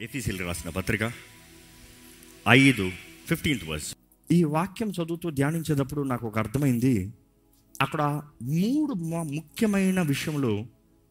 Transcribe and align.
ఎఫీసీలు 0.00 0.46
రాసిన 0.46 0.70
పత్రిక 0.70 1.12
ఐదు 2.48 2.90
ఫిఫ్టీన్త్ 3.28 3.64
వర్స్. 3.68 3.94
ఈ 4.32 4.44
వాక్యం 4.44 4.90
చదువుతూ 4.90 5.30
ధ్యానించేటప్పుడు 5.30 6.02
నాకు 6.02 6.26
ఒక 6.26 6.38
అర్థమైంది. 6.38 7.12
అక్కడ 7.80 8.22
మూడు 8.42 8.94
ముఖ్యమైన 8.94 10.00
విషయంలో 10.00 10.66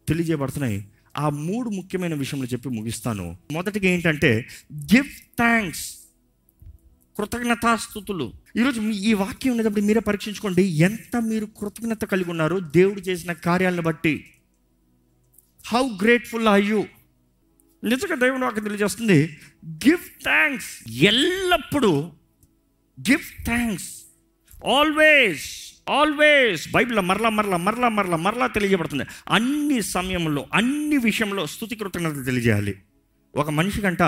తెలియజేయబడుతున్నాయి. 0.07 0.87
ఆ 1.17 1.29
మూడు 1.29 1.69
ముఖ్యమైన 1.69 2.13
విషయంలో 2.13 2.47
చెప్పి 2.47 2.69
ముగిస్తాను. 2.69 3.37
మొదటిగా 3.51 3.89
ఏంటంటే 3.89 4.47
గివ్ 4.73 5.07
థ్యాంక్స్ 5.37 5.95
కృతజ్ఞతాస్థుతులు. 7.17 8.33
ఈరోజు 8.57 8.81
ఈ 8.81 9.13
వాక్యం 9.13 9.51
ఉండేటప్పుడు 9.51 9.81
మీరే 9.81 9.99
పరీక్షించుకోండి. 9.99 10.63
ఎంత 10.63 11.21
మీరు 11.21 11.45
కృతజ్ఞత 11.45 12.05
కలిగి 12.05 12.29
ఉన్నారో 12.29 12.59
దేవుడు 12.59 12.99
చేసిన 12.99 13.33
కార్యాలను 13.33 13.81
బట్టి. 13.81 14.25
హౌ 15.65 15.89
గ్రేట్ఫుల్ 16.01 16.47
ఆర్ 16.47 16.61
యూ 16.61 16.83
నిజంగా 17.83 18.15
దేవుడు 18.15 18.41
నాకు 18.41 18.59
తెలియజేస్తుంది 18.59 19.37
గివ్ 19.65 20.23
థ్యాంక్స్ 20.23 20.89
ఎల్లప్పుడూ 20.89 22.11
గివ్ 23.09 23.45
థ్యాంక్స్ 23.45 24.03
ఆల్వేస్ 24.65 25.73
ఆల్వేస్ 25.89 26.71
బైబిల్లో 26.71 27.01
మరలా 27.01 27.29
మరలా 27.29 27.57
మరలా 27.57 27.89
మరలా 27.89 28.17
మరలా 28.17 28.47
తెలియజేయబడుతుంది. 28.47 29.03
అన్ని 29.29 29.81
సమయంలో 29.81 30.47
అన్ని 30.53 30.97
విషయంలో 30.97 31.45
స్థుతి 31.45 31.75
కృతజ్ఞత 31.75 32.25
తెలియజేయాలి 32.25 32.81
ఒక 33.35 33.49
మనిషి 33.49 33.81
కంట 33.81 33.99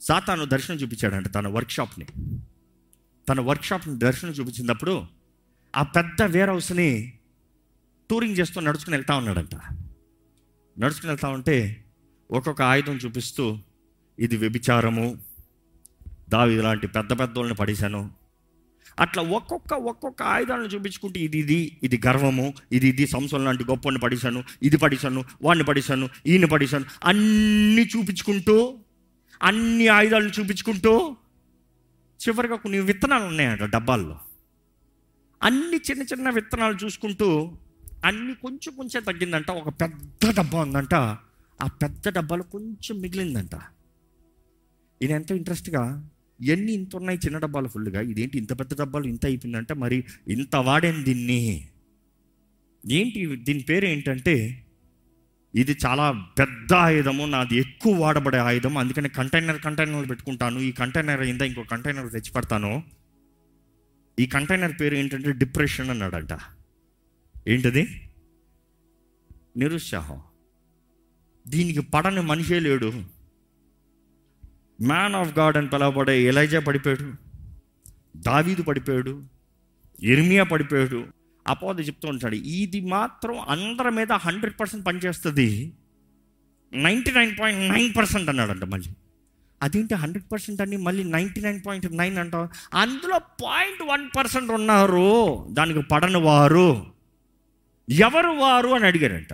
సాతాను 0.00 0.44
దర్శనం 0.44 0.78
చూపించాడంట 0.78 1.34
తన 1.34 1.48
వర్క్షాప్ని. 1.48 2.06
తన 3.28 3.40
వర్క్షాప్ని 3.40 3.98
దర్శనం 3.98 4.32
చూపించినప్పుడు 4.32 5.04
ఆ 5.76 5.82
పెద్ద 5.82 6.22
వేర్ 6.22 6.50
హౌస్ని 6.50 7.12
టూరింగ్ 8.10 8.36
చేస్తూ 8.36 8.60
నడుచుకుని 8.60 8.96
వెళ్తా 8.96 9.16
ఉన్నాడంట. 9.16 9.54
నడుచుకుని 10.78 11.06
వెళ్తా 11.06 11.28
ఉంటే 11.28 11.84
ఒక్కొక్క 12.30 12.62
ఆయుధం 12.62 12.96
చూపిస్తూ 12.96 13.58
ఇది 14.18 14.36
వ్యభిచారము 14.36 15.18
దావి 16.28 16.54
ఇలాంటి 16.54 16.86
పెద్ద 16.86 17.20
పెద్దోళ్ళని 17.20 17.54
పడేశాను. 17.54 18.10
అట్లా 19.00 19.22
ఒక్కొక్క 19.22 19.74
ఒక్కొక్క 19.74 20.22
ఆయుధాలను 20.22 20.66
చూపించుకుంటే 20.66 21.20
ఇది 21.20 21.38
ఇది 21.38 21.78
ఇది 21.82 22.00
గర్వము 22.06 22.54
ఇది 22.72 22.88
ఇది 22.88 23.06
సంవత్సరం 23.06 23.44
లాంటి 23.44 23.64
గొప్పని 23.64 23.98
పడేశాను 23.98 24.44
ఇది 24.62 24.76
పడేశాను 24.76 25.24
వాడిని 25.42 25.64
పడేశాను 25.64 26.08
ఈయన 26.26 26.44
పడేశాను 26.44 26.84
అన్నీ 27.04 27.82
చూపించుకుంటూ 27.82 28.78
అన్ని 29.42 29.88
ఆయుధాలను 29.88 30.32
చూపించుకుంటూ 30.40 31.16
చివరిగా 32.20 32.56
కొన్ని 32.56 32.78
విత్తనాలు 32.80 33.24
ఉన్నాయంట 33.24 33.62
డబ్బాల్లో. 33.62 34.18
అన్ని 35.42 35.76
చిన్న 35.76 36.02
చిన్న 36.02 36.30
విత్తనాలు 36.30 36.84
చూసుకుంటూ 36.84 37.52
అన్ని 38.04 38.34
కొంచెం 38.34 38.74
కొంచెం 38.76 39.02
తగ్గిందంట 39.02 39.50
ఒక 39.50 39.68
పెద్ద 39.68 40.30
డబ్బా 40.30 40.60
ఉందంట 40.60 40.94
ఆ 41.62 41.66
పెద్ద 41.66 42.08
డబ్బాలో 42.08 42.42
కొంచెం 42.42 43.00
మిగిలిందంట. 43.00 43.50
ఇది 45.02 45.12
ఎంతో 45.12 45.34
ఇంట్రెస్ట్గా? 45.34 46.10
ఎన్ని 46.42 46.72
ఇంత 46.72 46.96
ఉన్నాయి 46.96 47.18
చిన్న 47.24 47.38
డబ్బాలు 47.38 47.68
ఫుల్గా? 47.68 48.00
ఇదేంటి 48.00 48.38
ఇంత 48.38 48.60
పెద్ద 48.60 48.78
డబ్బాలు 48.78 49.04
ఇంత 49.04 49.26
అయిపోయిందంటే 49.26 49.74
మరి 49.74 50.04
ఇంత 50.28 50.56
వాడాను 50.56 51.04
దీన్ని? 51.04 51.68
ఏంటి 52.90 53.36
దీని 53.36 53.60
పేరు 53.60 53.86
ఏంటంటే 53.86 54.62
ఇది 55.54 55.76
చాలా 55.86 56.32
పెద్ద 56.38 56.74
ఆయుధము 56.74 57.26
నాది 57.26 57.56
ఎక్కువ 57.56 57.98
వాడబడే 57.98 58.38
ఆయుధం 58.38 58.78
అందుకని 58.78 59.08
కంటైనర్ 59.08 59.60
కంటైనర్లు 59.60 60.06
పెట్టుకుంటాను. 60.06 60.58
ఈ 60.58 60.72
కంటైనర్ 60.72 61.20
అయిందా 61.20 61.44
ఇంకో 61.44 61.62
కంటైనర్ 61.62 62.12
తెచ్చి 62.12 62.32
పెడతాను 62.32 62.82
ఈ 64.18 64.26
కంటైనర్ 64.26 64.80
పేరు 64.80 64.94
ఏంటంటే 64.94 65.32
డిప్రెషన్ 65.32 65.90
అన్నాడంట. 65.90 66.38
ఏంటది? 67.48 68.10
నిరుత్సాహం. 69.56 70.22
దీనికి 71.48 71.80
పడని 71.80 72.20
మనిషే 72.20 72.60
లేడు. 72.60 72.92
మ్యాన్ 74.82 75.14
ఆఫ్ 75.14 75.38
గాడ్ 75.38 75.56
అని 75.56 75.68
పిలవబడే 75.68 76.22
ఎలైజా 76.22 76.60
పడిపోయాడు. 76.60 77.12
దావీదు 78.16 78.62
పడిపోయాడు. 78.62 79.22
ఇర్మియా 80.02 80.44
పడిపోయాడు. 80.44 81.06
అపోద 81.48 81.80
చెప్తూ 81.80 82.08
ఉంటాడు 82.08 82.34
ఇది 82.34 82.80
మాత్రం 82.80 83.40
అందరి 83.40 83.90
మీద 83.90 84.12
హండ్రెడ్ 84.12 84.60
పర్సెంట్ 84.60 84.86
పనిచేస్తుంది. 84.86 85.72
Ninety 86.72 87.10
nine 87.10 87.38
point 87.40 87.74
nine 87.74 87.94
percent 87.96 88.28
అన్నాడంట 88.28 88.64
మళ్ళీ. 88.64 88.90
అదేంటి 89.62 89.94
హండ్రెడ్ 89.94 90.32
పర్సెంట్ 90.32 90.60
అని 90.60 90.76
మళ్ళీ 90.76 91.04
నైంటీ 91.04 91.40
నైన్ 91.40 91.60
పాయింట్ 91.66 91.96
నైన్ 91.96 92.18
అంటావు? 92.18 92.48
అందులో 92.76 93.18
పాయింట్ 93.18 93.82
వన్ 93.82 94.08
పర్సెంట్ 94.16 94.50
ఉన్నారు. 94.50 95.46
దానికి 95.50 95.82
పడని 95.82 96.16
వారు. 96.16 96.86
ఎవరు 97.90 98.28
వారు? 98.28 98.68
అని 98.68 98.86
అడిగారంట. 98.86 99.32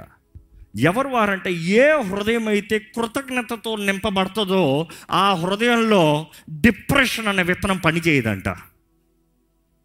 ఎవరు 0.77 1.09
వారంటే 1.09 1.53
ఏ 1.53 2.03
హృదయం 2.03 2.49
అయితే 2.49 2.79
కృతజ్ఞతతో 2.79 3.77
నింపబడుతుందో 3.77 4.89
ఆ 5.11 5.35
హృదయంలో 5.35 6.27
డిప్రెషన్ 6.61 7.27
అనే 7.27 7.43
విత్తనం 7.43 7.79
పనిచేయదంట. 7.79 8.45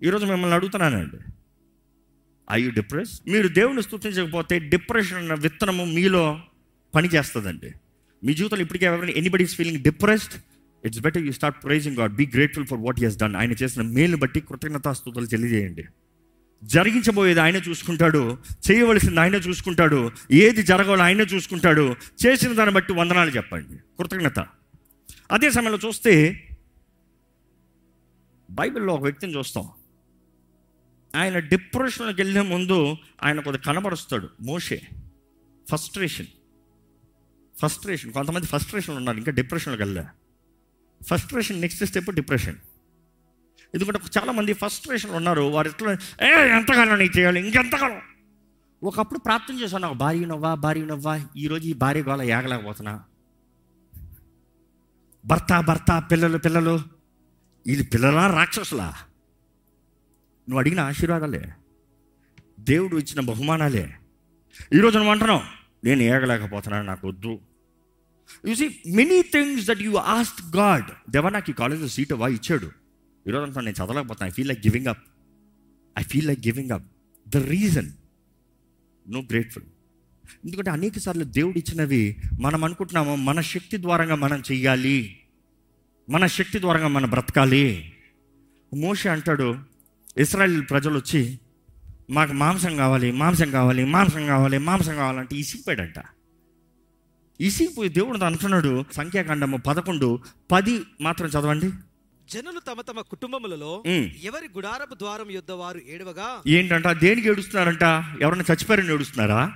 ఈరోజు 0.04 0.26
మిమ్మల్ని 0.26 0.56
అడుగుతున్నానండి. 0.56 1.18
ఐ 2.52 2.62
యు 2.62 2.70
డిప్రెస్ 2.70 3.22
మీరు 3.28 3.48
దేవుని 3.48 3.84
స్థుతించకపోతే 3.84 4.60
డిప్రెషన్ 4.60 5.18
అన్న 5.18 5.34
విత్తనము 5.34 5.86
మీలో 5.86 6.40
పనిచేస్తుందండి. 6.96 7.72
మీ 8.24 8.34
జీవితంలో 8.34 8.62
ఇప్పటికే 8.62 8.86
ఎవరైనా 8.86 9.14
anybody 9.14 9.44
is 9.44 9.56
feeling 9.56 9.84
depressed 9.84 10.34
it's 10.86 11.00
better 11.00 11.24
you 11.24 11.32
start 11.32 11.64
praising 11.64 11.98
God 11.98 12.16
be 12.16 12.26
grateful 12.26 12.66
for 12.66 12.80
what 12.80 13.00
he's 13.00 13.18
done 13.18 13.36
ఆయన 13.36 13.52
చేసిన 13.52 13.82
మేలు 13.82 14.18
బట్టి 14.18 14.40
కృతజ్ఞతాస్తుతులు 14.40 15.26
తెలియజేయండి. 15.26 15.86
జరిగించబోయేది 16.64 17.40
ఆయన 17.40 17.56
చూసుకుంటాడు 17.56 18.38
చేయవలసింది 18.72 19.20
ఆయన 19.20 19.36
చూసుకుంటాడు 19.36 20.12
ఏది 20.32 20.64
జరగాలో 20.64 21.04
ఆయన 21.04 21.22
చూసుకుంటాడు 21.22 21.96
చేసిన 22.26 22.54
దాన్ని 22.54 22.76
బట్టి 22.76 22.94
వందనాలు 22.94 23.32
చెప్పండి. 23.32 23.78
కృతజ్ఞత. 23.78 24.40
అదే 25.32 25.52
సమయంలో 25.52 25.80
చూస్తే 25.86 26.44
బైబిల్లో 28.50 28.94
ఒక 28.94 29.02
వ్యక్తిని 29.02 29.38
చూస్తాం. 29.38 29.70
ఆయన 31.16 31.40
డిప్రెషన్లోకి 31.40 32.22
వెళ్ళే 32.22 32.42
ముందు 32.42 32.98
ఆయన 33.24 33.40
కొద్దిగా 33.40 33.74
కనబరుస్తాడు. 33.74 34.30
మోషే. 34.42 34.82
ఫస్ట్రేషన్ 35.72 36.28
ఫస్ట్రేషన్ 37.60 38.14
కొంతమంది 38.14 38.48
ఫస్ట్రేషన్ 38.48 38.96
ఉన్నారు 38.96 39.18
ఇంకా 39.18 39.32
డిప్రెషన్లోకి 39.32 39.84
వెళ్ళా 39.84 40.10
ఫస్ట్రేషన్ 41.04 41.62
నెక్స్ట్ 41.62 41.86
స్టెప్ 41.86 42.16
డిప్రెషన్. 42.16 42.56
ఎందుకంటే 43.74 44.00
చాలామంది 44.18 44.54
ఫస్ట్రేషన్ 44.54 45.12
ఉన్నారు. 45.12 45.42
వారు 45.42 45.68
ఎట్లా 45.68 45.92
ఏ 46.28 46.58
ఎంతకాలం 46.58 46.98
నీకు 46.98 47.18
చేయాలి 47.18 47.46
ఇంకెంతకాలం 47.46 48.02
ఒకప్పుడు 48.84 49.20
ప్రార్థన 49.20 49.60
చేశాను 49.60 49.82
నాకు 49.84 49.94
భార్య 49.94 50.26
నవ్వా 50.26 50.54
భార్య 50.54 50.86
నవ్వా 50.86 51.26
ఈరోజు 51.38 51.68
ఈ 51.68 51.74
భార్య 51.74 52.02
గోళ 52.02 52.22
ఏగలేకపోతున్నా. 52.22 53.04
భర్త 55.26 55.60
భర్త 55.60 56.04
పిల్లలు 56.12 56.38
పిల్లలు 56.38 56.80
ఇది 57.68 57.84
పిల్లలా 57.84 58.28
రాక్షసులా? 58.28 58.86
నువ్వు 60.50 60.60
అడిగిన 60.60 60.80
ఆశీర్వాదాలే 60.80 61.54
దేవుడు 62.60 62.98
ఇచ్చిన 62.98 63.20
బహుమానాలే. 63.20 63.96
ఈరోజు 64.74 64.96
నువ్వు 64.96 65.12
అంటున్నావు 65.12 65.42
నేను 65.84 66.02
ఏగలేకపోతున్నాను 66.02 66.86
నాకు 66.86 67.08
వద్దు. 67.08 67.40
You 68.48 68.56
see 68.56 68.82
many 68.96 69.22
things 69.22 69.68
that 69.68 69.82
you 69.82 69.96
asked 69.96 70.56
God 70.56 71.12
దేవా 71.12 71.30
నాకు 71.30 71.50
ఈ 71.50 71.54
కాలేజ్లో 71.54 71.88
సీట్ 71.88 72.12
అవ్వా 72.12 72.28
ఇచ్చాడు. 72.28 72.72
ఈరోజు 73.28 73.44
అంతా 73.44 73.62
నేను 73.62 73.86
చదవలేకపోతాను 73.86 74.32
I 74.32 74.34
feel 74.34 74.48
like 74.48 74.60
giving 74.60 74.88
up 74.88 74.98
I 76.00 76.02
feel 76.02 76.28
like 76.28 76.48
giving 76.48 76.72
up 76.72 76.84
the 77.30 77.38
reason 77.38 77.92
no 79.10 79.20
grateful 79.20 79.64
ఎందుకంటే 80.46 80.72
అనేక 80.72 80.98
సార్లు 80.98 81.24
దేవుడు 81.24 81.58
ఇచ్చినవి 81.58 82.18
మనం 82.40 82.64
అనుకుంటున్నాము 82.64 83.16
మన 83.16 83.42
శక్తి 83.42 83.82
ద్వారంగా 83.82 84.16
మనం 84.16 84.44
చెయ్యాలి. 84.52 85.20
మన 86.10 86.28
శక్తి 86.28 86.60
ద్వారంగా 86.60 86.88
మనం 86.88 87.10
బ్రతకాలి. 87.10 87.94
మోషే 88.76 89.10
అంటాడు 89.10 89.60
ఇస్రాయల్ 90.18 90.64
ప్రజలు 90.70 90.98
వచ్చి 90.98 91.40
మాకు 92.10 92.34
మాంసం 92.34 92.78
కావాలి 92.78 93.12
మాంసం 93.12 93.52
కావాలి 93.52 93.86
మాంసం 93.86 94.28
కావాలి 94.28 94.58
మాంసం 94.58 94.96
కావాలంటే 94.96 95.36
ఇసిగిపోయాడంట. 95.36 96.04
ఇసిగిపోయి 97.42 97.90
దేవుడు 97.90 98.18
అంటున్నాడు 98.18 98.86
సంఖ్యాకాండము 98.92 99.58
పదకొండు 99.58 100.20
పది 100.52 100.84
మాత్రం 101.02 101.28
చదవండి. 101.28 101.72
జనులు 102.30 102.60
తమ 102.60 102.82
తమ 102.82 103.02
కుటుంబములలో. 103.02 103.84
ఎవరి 104.24 104.48
గుడారపు 104.56 104.96
ద్వారం 104.96 105.32
యుద్ధ 105.32 105.52
వారు 105.52 105.82
ఏడవగా? 105.88 106.42
ఏంటంట? 106.48 106.88
దేనికి 106.88 107.30
ఏడుస్తున్నారంట? 107.30 107.84
ఎవరైనా 108.22 108.44
చచ్చిపోయారని 108.52 108.94
ఏడుస్తున్నారా? 108.94 109.52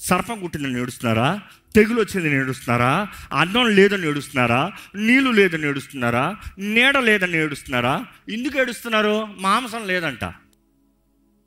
సర్పం 0.00 0.40
కుట్టిందని 0.40 0.80
ఏడుస్తున్నారా? 0.80 1.40
తెగులు 1.74 2.00
వచ్చిందని 2.00 2.34
ఏడుస్తున్నారా? 2.34 3.08
అన్నం 3.32 3.66
లేదని 3.74 4.06
ఏడుస్తున్నారా? 4.06 4.72
నీళ్ళు 4.96 5.30
లేదని 5.30 5.66
ఏడుస్తున్నారా? 5.66 6.36
నీడ 6.58 6.96
లేదని 6.98 7.36
ఏడుస్తున్నారా? 7.36 8.06
ఎందుకు 8.28 8.58
ఏడుస్తున్నారు? 8.58 9.28
మాంసం 9.38 9.86
లేదంట. 9.86 10.24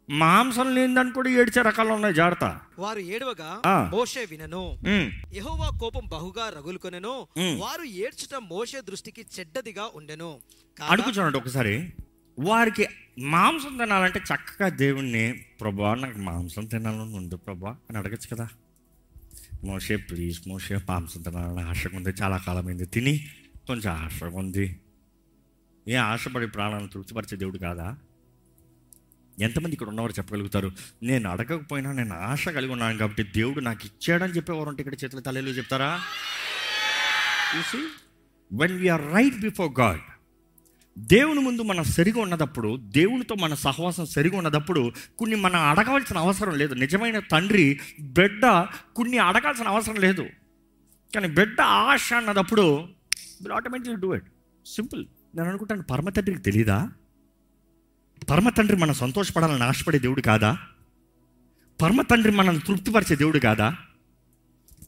మాంసం 0.09 0.75
లేదని 0.75 1.11
కూడా 1.11 1.29
ఏడ్చే 1.29 1.61
రకాలు 1.61 1.89
ఉన్నాయి 1.89 2.15
జాగ్రత్త. 2.15 2.59
వారు 2.79 2.99
ఏడవగా. 2.99 3.61
మోషే 3.91 4.27
వినను. 4.31 4.77
యెహోవా 5.33 5.77
కోపం 5.79 6.07
బహుగా 6.07 6.49
రగులుకొనెను. 6.49 7.27
వారు 7.57 7.83
ఏడ్చుట 7.83 8.41
మోషే 8.41 8.81
దృష్టికి 8.81 9.25
చెడ్డదిగా 9.39 9.89
ఉండెను. 9.95 10.37
కాగా 10.79 10.89
అనుకుంటున్నాడు 10.91 11.37
ఒకసారి. 11.37 11.93
వారికి 12.39 12.87
మాంసం 13.19 13.77
తినాలంటే 13.77 14.19
చక్కగా 14.19 14.69
దేవుణ్ణి 14.69 15.31
ప్రభా 15.61 15.95
నాకు 15.95 16.17
మాంసం 16.17 16.65
తినాలని 16.65 17.15
ఉంది 17.15 17.35
ప్రభా 17.35 17.69
అని 17.69 17.97
అడగచ్చు 17.97 18.35
కదా. 18.35 18.47
మోసే 19.63 19.95
ప్లీజ్ 19.95 20.47
మోసే 20.47 20.75
మాంసం 20.75 21.21
తినాలని 21.21 21.61
ఆశగా 21.61 21.97
ఉంది. 21.97 22.09
చాలా 22.09 22.37
కాలమైంది 22.37 22.85
తిని 22.85 23.27
కొంచెం 23.67 23.93
ఆశగా 23.93 24.37
ఉంది. 24.37 24.79
ఏ 25.87 25.95
ఆశపడి 25.95 26.47
ప్రాణాలను 26.47 26.87
తృప్తిపరిచే 26.87 27.37
దేవుడు 27.37 27.57
కాదా? 27.57 27.97
ఎంతమంది 29.41 29.73
ఇక్కడ 29.73 29.87
ఉన్నవారు 29.87 30.11
చెప్పగలుగుతారు? 30.11 30.71
నేను 31.03 31.29
అడగకపోయినా 31.29 31.91
నేను 31.91 32.15
ఆశ 32.15 32.49
కలిగి 32.49 32.71
ఉన్నాను 32.71 32.97
కాబట్టి 32.97 33.23
దేవుడు 33.23 33.59
నాకు 33.59 33.79
ఇచ్చాడని 33.85 34.33
చెప్పేవారు 34.33 34.69
ఉంటే 34.69 34.83
ఇక్కడ 34.83 34.97
చేతుల 35.03 35.19
తల్లిలో 35.19 35.51
చెప్తారా? 35.51 35.99
చూసి 37.51 37.81
when 38.53 38.77
we're 38.77 39.13
right 39.13 39.39
before 39.41 39.79
God 39.79 40.01
దేవుని 40.97 41.39
ముందు 41.39 41.61
మనం 41.61 41.83
సరిగా 41.83 42.21
ఉన్నదప్పుడు 42.21 42.77
దేవునితో 42.77 43.35
మన 43.35 43.53
సహవాసం 43.53 44.05
సరిగా 44.05 44.37
ఉన్నదప్పుడు 44.37 44.91
కొన్ని 45.19 45.35
మనం 45.35 45.61
అడగవలసిన 45.61 46.17
అవసరం 46.17 46.57
లేదు. 46.57 46.73
నిజమైన 46.73 47.19
తండ్రి 47.19 47.79
బిడ్డ 48.01 48.45
కొన్ని 48.95 49.17
అడగాల్సిన 49.17 49.67
అవసరం 49.67 49.95
లేదు. 49.95 50.25
కానీ 51.15 51.27
బిడ్డ 51.27 51.61
ఆశ 51.61 52.13
అన్నదప్పుడు 52.13 52.61
will 53.41 53.51
automatically 53.51 53.95
do 53.95 54.15
it 54.15 54.23
simple 54.65 55.05
నేను 55.35 55.49
అనుకుంటాను 55.49 55.83
పరమ 55.83 56.09
తండ్రికి 56.09 56.41
తెలీదా? 56.41 56.91
పరమ 58.29 58.49
తండ్రి 58.49 58.77
మనం 58.77 58.93
సంతోషపడాలని 58.93 59.63
ఆశపడే 59.63 59.99
దేవుడు 59.99 60.21
కాదా? 60.21 60.57
పరమ 61.81 62.01
తండ్రి 62.01 62.31
మనల్ని 62.31 62.61
తృప్తిపరిచే 62.67 63.15
దేవుడు 63.15 63.39
కాదా? 63.39 63.75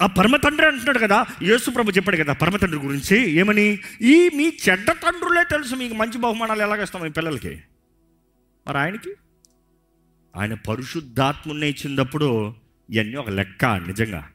ఆ 0.02 0.06
పరమ 0.06 0.36
తండ్రి 0.36 0.68
అంటున్నాడు 0.68 1.00
కదా 1.00 1.26
యేసు 1.44 1.70
ప్రభు 1.70 1.92
చెప్పాడు 1.92 2.18
కదా 2.18 2.34
పరమ 2.34 2.58
తండ్రి 2.58 2.80
గురించి 2.80 3.30
ఏమని? 3.32 3.80
ఈ 4.02 4.30
మీ 4.36 4.58
చెడ్డ 4.70 4.92
తండ్రులే 4.92 5.44
తెలుసు 5.44 5.76
మీకు 5.76 5.94
మంచి 5.94 6.18
బహుమానాలు 6.18 6.62
ఎలాగేస్తాం 6.62 7.02
మీ 7.02 7.10
పిల్లలకి? 7.10 7.62
మరి 8.68 8.78
ఆయనకి? 8.78 9.16
ఆయన 10.36 10.54
పరిశుద్ధాత్మున్నే 10.54 11.70
ఇచ్చినప్పుడు 11.70 12.56
ఇవన్నీ 12.90 13.16
ఒక 13.16 13.30
లెక్క 13.30 13.66
నిజంగా. 13.66 14.28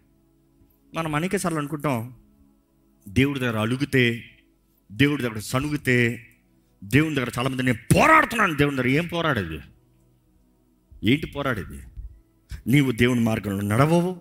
మనం 0.95 1.15
అనేక 1.15 1.37
సార్లు 1.37 1.59
అనుకుంటాం 1.59 2.15
దేవుడి 3.09 3.41
దగ్గర 3.41 3.59
అలుగుతే 3.59 4.31
దేవుడి 4.93 5.23
దగ్గర 5.23 5.39
సనుగితే 5.39 6.29
దేవుని 6.85 7.15
దగ్గర 7.15 7.31
చాలామంది 7.39 7.63
నేను 7.63 7.79
పోరాడుతున్నాను. 7.95 8.57
దేవుని 8.57 8.77
దగ్గర 8.77 8.89
ఏం 8.89 9.07
పోరాడేది? 9.07 9.61
ఏంటి 11.05 11.27
పోరాడేది? 11.27 11.83
నీవు 12.67 12.93
దేవుని 12.93 13.21
మార్గంలో 13.21 13.61
నడవవు 13.61 14.21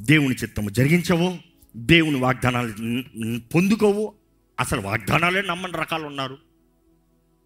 దేవుని 0.00 0.34
చిత్తము 0.34 0.70
జరిగించవు 0.70 1.38
దేవుని 1.76 2.18
వాగ్దానాలు 2.18 2.74
పొందుకోవు. 3.38 4.14
అసలు 4.60 4.80
వాగ్దానాలే 4.80 5.42
నమ్మని 5.42 5.72
రకాలు 5.72 6.04
ఉన్నారు. 6.04 6.38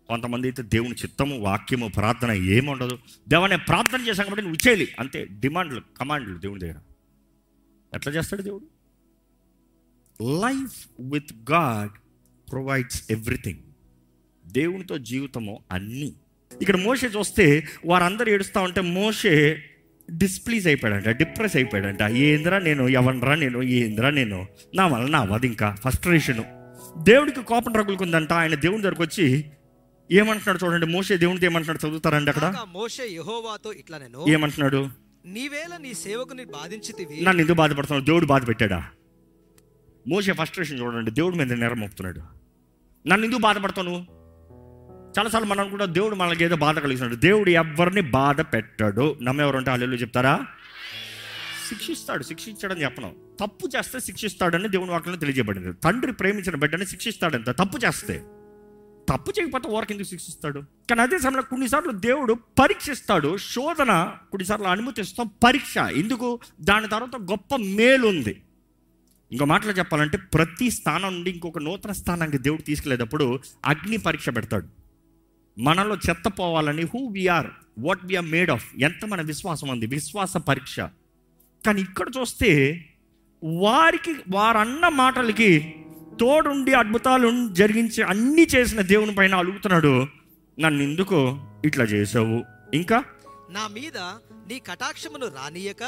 కొంతమంది 0.08 0.46
అయితే 0.46 0.62
దేవుని 0.62 0.94
చిత్తము 0.94 1.38
వాక్యము 1.38 1.88
ప్రార్థన 1.88 2.30
ఏముండదు 2.30 2.98
దేవా 3.28 3.46
నేను 3.46 3.64
ప్రార్థన 3.68 4.00
చేశాను 4.00 4.26
కాబట్టి 4.26 4.42
నువ్వు 4.42 4.68
చేయాలి 4.68 4.88
అంతే 4.98 5.24
డిమాండ్లు 5.24 5.80
కమాండ్లు 5.98 6.38
దేవుని 6.38 6.60
దగ్గర. 6.60 6.74
ఎట్లా 7.94 8.12
చేస్తాడు 8.12 8.42
దేవుడు? 8.42 8.64
Life 10.22 10.88
with 11.00 11.50
God 11.50 11.90
provides 12.50 13.02
everything 13.10 13.58
దేవునితో 14.52 14.98
జీవితము 14.98 15.62
అన్నీ. 15.72 16.14
ఇక్కడ 16.62 16.76
మోషే 16.76 17.06
చూస్తే 17.06 17.66
వారందరూ 17.86 18.32
ఏడుస్తూ 18.32 18.60
ఉంటే 18.60 18.80
మోషే 18.80 19.62
డిస్ప్లీజ్ 20.10 20.66
అయిపోయాడంట 20.66 21.08
డిప్రెస్ 21.08 21.56
అయిపోయాడంట. 21.56 22.02
ఏంద్రా 22.02 22.58
నేను? 22.58 22.88
ఎవనరా 22.88 23.34
నేను? 23.34 23.62
ఏంద్రా 23.62 24.10
నేను? 24.10 24.46
నా 24.74 24.86
వలన 24.86 25.16
అవ్వదు 25.16 25.46
ఇంకా. 25.46 25.76
ఫస్ట్రేషను 25.84 26.44
దేవుడికి 27.02 27.42
కోపం 27.42 27.72
రగులుకుందంట. 27.72 28.32
ఆయన 28.32 28.54
దేవుని 28.54 28.82
దగ్గరకు 28.82 29.02
వచ్చి 29.02 29.44
ఏమంటున్నాడు 30.12 30.64
చూడండి 30.64 30.86
మోషే 30.86 31.16
దేవునితో 31.16 31.46
ఏమంటున్నాడు 31.46 31.88
చదువుతారండి 31.88 32.30
అక్కడ? 32.30 32.54
మోషే 32.68 33.02
యెహోవాతో 33.12 33.72
ఇట్లా 33.72 33.98
నేను 33.98 34.24
ఏమంటున్నాడు? 34.28 34.88
నీవేళ 35.26 35.76
నీ 35.82 35.94
సేవకుని 35.94 36.44
బాధించితివి. 36.44 37.24
నన్ను 37.24 37.40
ఎందుకు 37.40 37.56
బాధపడుతున్నాడు 37.56 38.04
దేవుడు 38.04 38.26
బాధ 38.26 38.48
పెట్టాడా 38.48 38.84
మోసే 40.08 40.32
ఫస్ట్రేషన్ 40.32 40.80
చూడండి 40.80 41.10
దేవుడి 41.10 41.36
మీద 41.36 41.52
నేరం 41.52 41.80
మోపుతున్నాడు. 41.80 42.20
నన్ను 43.08 43.24
ఎందుకు 43.24 43.40
బాధపడతావు 43.40 43.86
నువ్వు? 43.86 44.17
చాలాసార్లు 45.08 45.48
మనం 45.48 45.60
అనుకుంటాం 45.60 45.94
దేవుడు 45.94 46.14
మనకి 46.14 46.44
ఏదో 46.44 46.56
బాధ 46.56 46.78
కలిగిస్తున్నాడు. 46.78 47.20
దేవుడు 47.20 47.50
ఎవరిని 47.50 48.00
బాధ 48.00 48.40
పెట్టాడు? 48.40 49.18
నమ్మెవరు 49.22 49.56
అంటే 49.56 49.70
అల్లెలు 49.70 49.94
చెప్తారా? 49.94 50.46
శిక్షిస్తాడు 51.68 52.22
శిక్షించడం 52.22 52.76
చెప్పను. 52.78 53.14
తప్పు 53.40 53.68
చేస్తే 53.76 54.00
శిక్షిస్తాడని 54.00 54.68
దేవుని 54.68 54.90
వాక్యంలో 54.90 55.18
తెలియజేయబడింది. 55.18 55.72
తండ్రి 55.72 56.12
ప్రేమించిన 56.12 56.56
బిడ్డని 56.56 56.86
శిక్షిస్తాడంత. 56.86 57.50
తప్పు 57.50 57.78
చేస్తే. 57.78 58.22
తప్పు 59.08 59.32
చేయకపోతే 59.40 59.68
ఓరకు 59.68 59.92
ఎందుకు 59.92 60.08
శిక్షిస్తాడు? 60.08 60.60
కానీ 60.60 61.00
అదే 61.00 61.18
సమయంలో 61.18 61.42
కొన్నిసార్లు 61.42 61.92
దేవుడు 61.92 62.34
పరీక్షిస్తాడు. 62.58 63.36
శోధన 63.36 64.14
కొన్నిసార్లు 64.30 64.66
అనుమతిస్తాం. 64.66 65.30
పరీక్ష. 65.44 65.78
ఎందుకు? 65.78 66.40
దాని 66.60 66.88
తర్వాత 66.88 67.16
గొప్ప 67.16 67.56
మేలు 67.56 68.06
ఉంది 68.06 68.42
ఇంకో 69.32 69.44
మాటలు 69.44 69.72
చెప్పాలంటే 69.72 70.18
ప్రతి 70.18 70.70
స్థానం 70.70 71.14
నుండి 71.14 71.30
ఇంకొక 71.30 71.58
నూతన 71.58 71.92
స్థానానికి 71.92 72.38
దేవుడు 72.38 72.62
తీసుకెళ్ళేటప్పుడు 72.62 73.40
అగ్ని 73.66 73.96
పరీక్ష 73.96 74.28
పెడతాడు. 74.28 74.77
మనలో 75.58 75.96
చెత్త 75.96 76.28
పోవాలని 76.28 76.82
who 76.82 77.06
we're 77.06 77.46
what 77.78 78.04
we're 78.04 78.26
made 78.26 78.50
of 78.50 78.66
ఎంత 78.78 79.04
మన 79.04 79.20
విశ్వాసం 79.20 79.68
ఉంది 79.68 79.86
విశ్వాస 79.86 80.36
పరీక్ష. 80.36 80.80
కానీ 81.66 81.80
ఇక్కడ 81.80 82.06
చూస్తే 82.20 82.84
వారికి 83.44 84.14
వారన్న 84.28 84.88
మాటలకి 84.88 85.74
తోడుండి 86.20 86.74
అద్భుతాలు 86.74 87.48
జరిగించి 87.54 88.02
అన్ని 88.02 88.46
చేసిన 88.54 88.80
దేవుని 88.80 89.14
పైన 89.14 89.34
అలుగుతున్నాడు. 89.34 90.06
నన్ను 90.60 90.82
ఎందుకు 90.82 91.38
ఇట్లా 91.64 91.84
చేసావు 91.84 92.44
ఇంకా? 92.74 93.04
నా 93.50 93.68
మీద 93.68 93.98
నీ 94.48 94.58
కటాక్షమును 94.58 95.26
రానియక. 95.26 95.82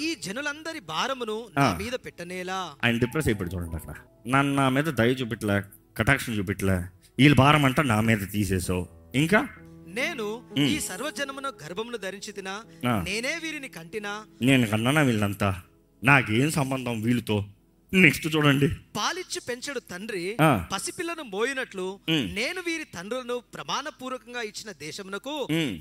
ఈ 0.00 0.14
జనులందరి 0.14 0.80
భారమును 0.80 1.48
నా. 1.58 1.74
మీద 1.74 1.92
పెట్టనేలా? 1.92 2.74
ఆయన 2.84 2.98
డిప్రెస్ 2.98 3.28
అయిపోయి 3.28 3.50
చూడండి 3.54 3.76
అక్కడ. 3.76 3.94
నన్ను 4.26 4.54
నా 4.54 4.68
మీద 4.68 4.84
దయ 4.84 5.08
చూపిట్లే 5.08 5.62
కటాక్షం 5.96 6.32
చూపిట్లే 6.32 6.84
వీళ్ళ 7.18 7.34
భారం 7.34 7.64
అంతా 7.64 7.82
నా 7.82 8.00
మీద 8.00 8.18
తీసేసావు 8.32 8.97
ఇంకా? 9.14 9.48
నేను 9.86 10.26
ఈ 10.58 10.80
సర్వజనమును 10.80 11.50
గర్భమును 11.62 11.96
ధరించి 11.96 12.32
తినా. 12.32 12.62
నేనే 12.84 13.38
వీరిని 13.42 13.68
కంటినా? 13.68 14.24
నేను 14.42 14.66
కన్నానా 14.66 15.02
వీళ్ళంతా? 15.02 15.62
నాకేం 16.04 16.50
సంబంధం 16.50 17.00
వీళ్ళతో? 17.02 17.44
నెక్స్ట్ 17.92 18.26
చూడండి. 18.36 18.68
పాలిచ్చి 18.96 19.40
పెంచడు 19.48 19.80
తండ్రి. 19.80 20.36
పసిపిల్లను 20.72 21.22
మోయినట్లు. 21.22 22.00
నేను 22.10 22.60
వీరి 22.66 22.84
తండ్రులను 22.84 23.36
ప్రమాణపూర్వకంగా 23.54 24.42
ఇచ్చిన 24.42 24.72
దేశమునకు. 24.72 25.36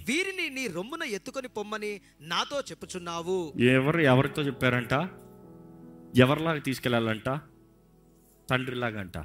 వీరిని 0.08 0.50
నీ 0.50 0.68
రొమ్మున 0.68 1.04
ఎత్తుకొని 1.04 1.48
పొమ్మని 1.48 2.02
నాతో 2.22 2.60
చెప్పుచున్నావు. 2.60 3.54
ఎవరు 3.60 4.00
ఎవరితో 4.00 4.42
చెప్పారంట? 4.42 4.94
ఎవరిలాగా 6.18 6.60
తీసుకెళ్ళాలంట 6.60 7.30
తండ్రిలాగా 8.50 9.00
అంట 9.00 9.18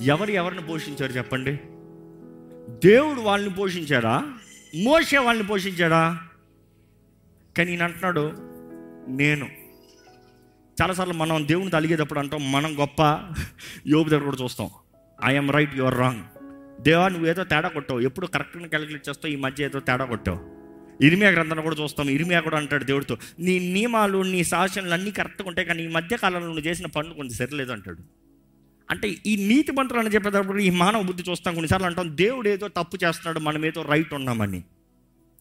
ఎవరు 0.00 0.30
ఎవరిని 0.30 0.66
పోషించారు 0.66 1.12
చెప్పండి? 1.12 1.58
దేవుడు 2.68 3.20
వాళ్ళని 3.20 3.54
పోషించాడా? 3.54 4.32
మోసే 4.82 5.18
వాళ్ళని 5.18 5.46
పోషించాడా? 5.46 6.20
కానీ 7.58 7.70
ఈయన 7.70 7.82
అంటున్నాడు 7.82 8.32
నేను. 9.08 9.48
చాలాసార్లు 10.82 11.14
మనం 11.14 11.48
దేవుని 11.48 11.70
తలిగేటప్పుడు 11.70 12.18
అంటాం 12.18 12.52
మనం 12.52 12.80
గొప్ప 12.80 13.00
యోగు 13.86 14.08
దగ్గర 14.08 14.24
కూడా 14.24 14.36
చూస్తాం. 14.44 14.70
ఐఎమ్ 15.24 15.50
రైట్ 15.50 15.76
యువర్ 15.76 15.98
రాంగ్ 15.98 16.22
దేవా 16.82 17.08
నువ్వు 17.08 17.28
ఏదో 17.28 17.44
తేడా 17.44 17.68
కొట్టావు. 17.68 18.00
ఎప్పుడు 18.00 18.26
కరెక్ట్గా 18.26 18.66
క్యాలిక్యులేట్ 18.66 19.08
చేస్తావు? 19.08 19.32
ఈ 19.32 19.36
మధ్య 19.36 19.64
ఏదో 19.64 19.80
తేడా 19.80 20.04
కొట్టావు. 20.04 20.54
ఇరిమియా 21.00 21.30
గ్రంథం 21.30 21.60
కూడా 21.60 21.76
చూస్తాం 21.82 22.08
ఇరిమియా 22.08 22.40
కూడా 22.40 22.56
అంటాడు 22.56 22.84
దేవుడితో 22.84 23.16
నీ 23.38 23.72
నియమాలు 23.72 24.22
నీ 24.22 24.44
శాసనలు 24.44 24.92
అన్నీ 24.92 25.10
కరెక్ట్గా 25.10 25.48
ఉంటాయి 25.48 25.68
కానీ 25.68 25.82
ఈ 25.82 25.88
మధ్య 25.88 26.16
కాలంలో 26.16 26.46
నువ్వు 26.46 26.62
చేసిన 26.62 26.86
పనులు 26.86 27.14
కొంచెం 27.14 27.34
సరిలేదు 27.34 27.72
అంటాడు 27.72 28.23
అంటే 28.90 29.16
ఈ 29.26 29.46
నీతి 29.46 29.72
మంత్రాలు 29.72 30.06
అని 30.06 30.14
చెప్పేటప్పుడు 30.14 30.58
ఈ 30.58 30.70
మానవ 30.70 31.02
బుద్ధి 31.02 31.22
చూస్తాం 31.30 31.54
కొన్నిసార్లు 31.54 31.86
అంటాం 31.86 32.16
దేవుడు 32.16 32.48
ఏదో 32.48 32.68
తప్పు 32.68 32.98
చేస్తున్నాడు 33.04 33.40
మనం 33.40 33.64
ఏదో 33.66 33.82
రైట్ 33.82 34.14
ఉన్నామని. 34.14 34.64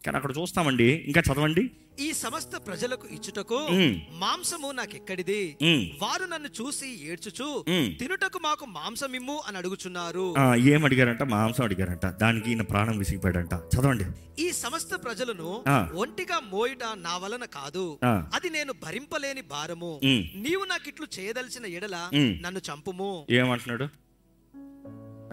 కానీ 0.06 0.16
అక్కడ 0.16 0.32
చూస్తామండి. 0.42 1.04
ఇంకా 1.08 1.22
చదవండి. 1.22 1.72
ఈ 2.00 2.14
సమస్త 2.14 2.58
ప్రజలకు 2.68 3.08
ఇచ్చుటకు. 3.08 3.68
మాంసము 4.12 4.72
నాకెక్కడిది. 4.72 5.58
వారు 6.02 6.24
నన్ను 6.24 6.48
చూసి 6.48 7.12
ఏడ్చుచు. 7.12 7.66
తినుటకు 8.00 8.40
మాకు 8.44 8.66
మాంసమిమ్ము 8.66 9.42
అని 9.48 9.58
అడుగుచున్నారు. 9.58 10.36
ఏం 10.56 10.86
అడిగారంట 10.86 11.24
మాంసం 11.24 11.64
అడిగారంట. 11.64 12.06
దానికి 12.06 12.50
ఈయన 12.50 12.62
ప్రాణం 12.62 12.98
విసిగిపోయాడంట. 12.98 13.54
చదవండి. 13.54 14.06
ఈ 14.40 14.52
సమస్త 14.52 14.96
ప్రజలను. 14.96 15.64
ఒంటిగా 15.96 16.40
మోయుట 16.40 16.84
నా 16.96 17.18
వలన 17.18 17.46
కాదు. 17.46 18.00
అది 18.06 18.50
నేను 18.50 18.74
భరింపలేని 18.74 19.42
భారము. 19.42 20.00
నీవు 20.36 20.66
నాకిట్లు 20.66 21.08
చేయదలిచిన 21.20 21.66
ఎడల. 21.66 22.10
నన్ను 22.16 22.60
చంపుము. 22.60 23.26
ఏమంటున్నాడు? 23.30 23.84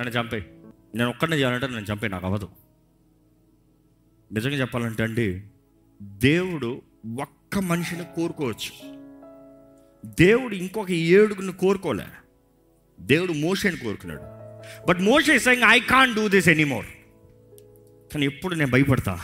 నన్ను 0.00 0.10
చంపే 0.10 0.38
నేను 0.94 1.10
ఒక్కడనే 1.10 1.36
చేయాలంటే 1.36 1.66
నేను 1.66 1.86
చంపే 1.92 2.08
నాకు 2.08 2.26
అవ్వదు. 2.26 2.48
నిజంగా 4.32 4.54
చెప్పాలంటే 4.54 5.02
అండి 5.02 5.42
దేవుడు 6.02 6.82
ఒక్క 7.20 7.58
మనిషిని 7.58 8.04
కోరుకోవచ్చు. 8.04 8.96
దేవుడు 10.04 10.54
ఇంకొక 10.54 10.90
ఏడుగురిని 10.90 11.52
కోరుకోలే. 11.52 12.04
దేవుడు 13.00 13.32
మోషని 13.32 13.76
కోరుకున్నాడు. 13.76 14.20
But 14.86 15.00
Moshe 15.00 15.38
saying 15.38 15.64
I 15.64 15.80
can't 15.80 16.14
do 16.14 16.28
this 16.28 16.48
anymore 16.48 16.86
కానీ 18.12 18.26
ఎప్పుడు 18.26 18.54
నేను 18.54 18.70
భయపడతా? 18.70 19.20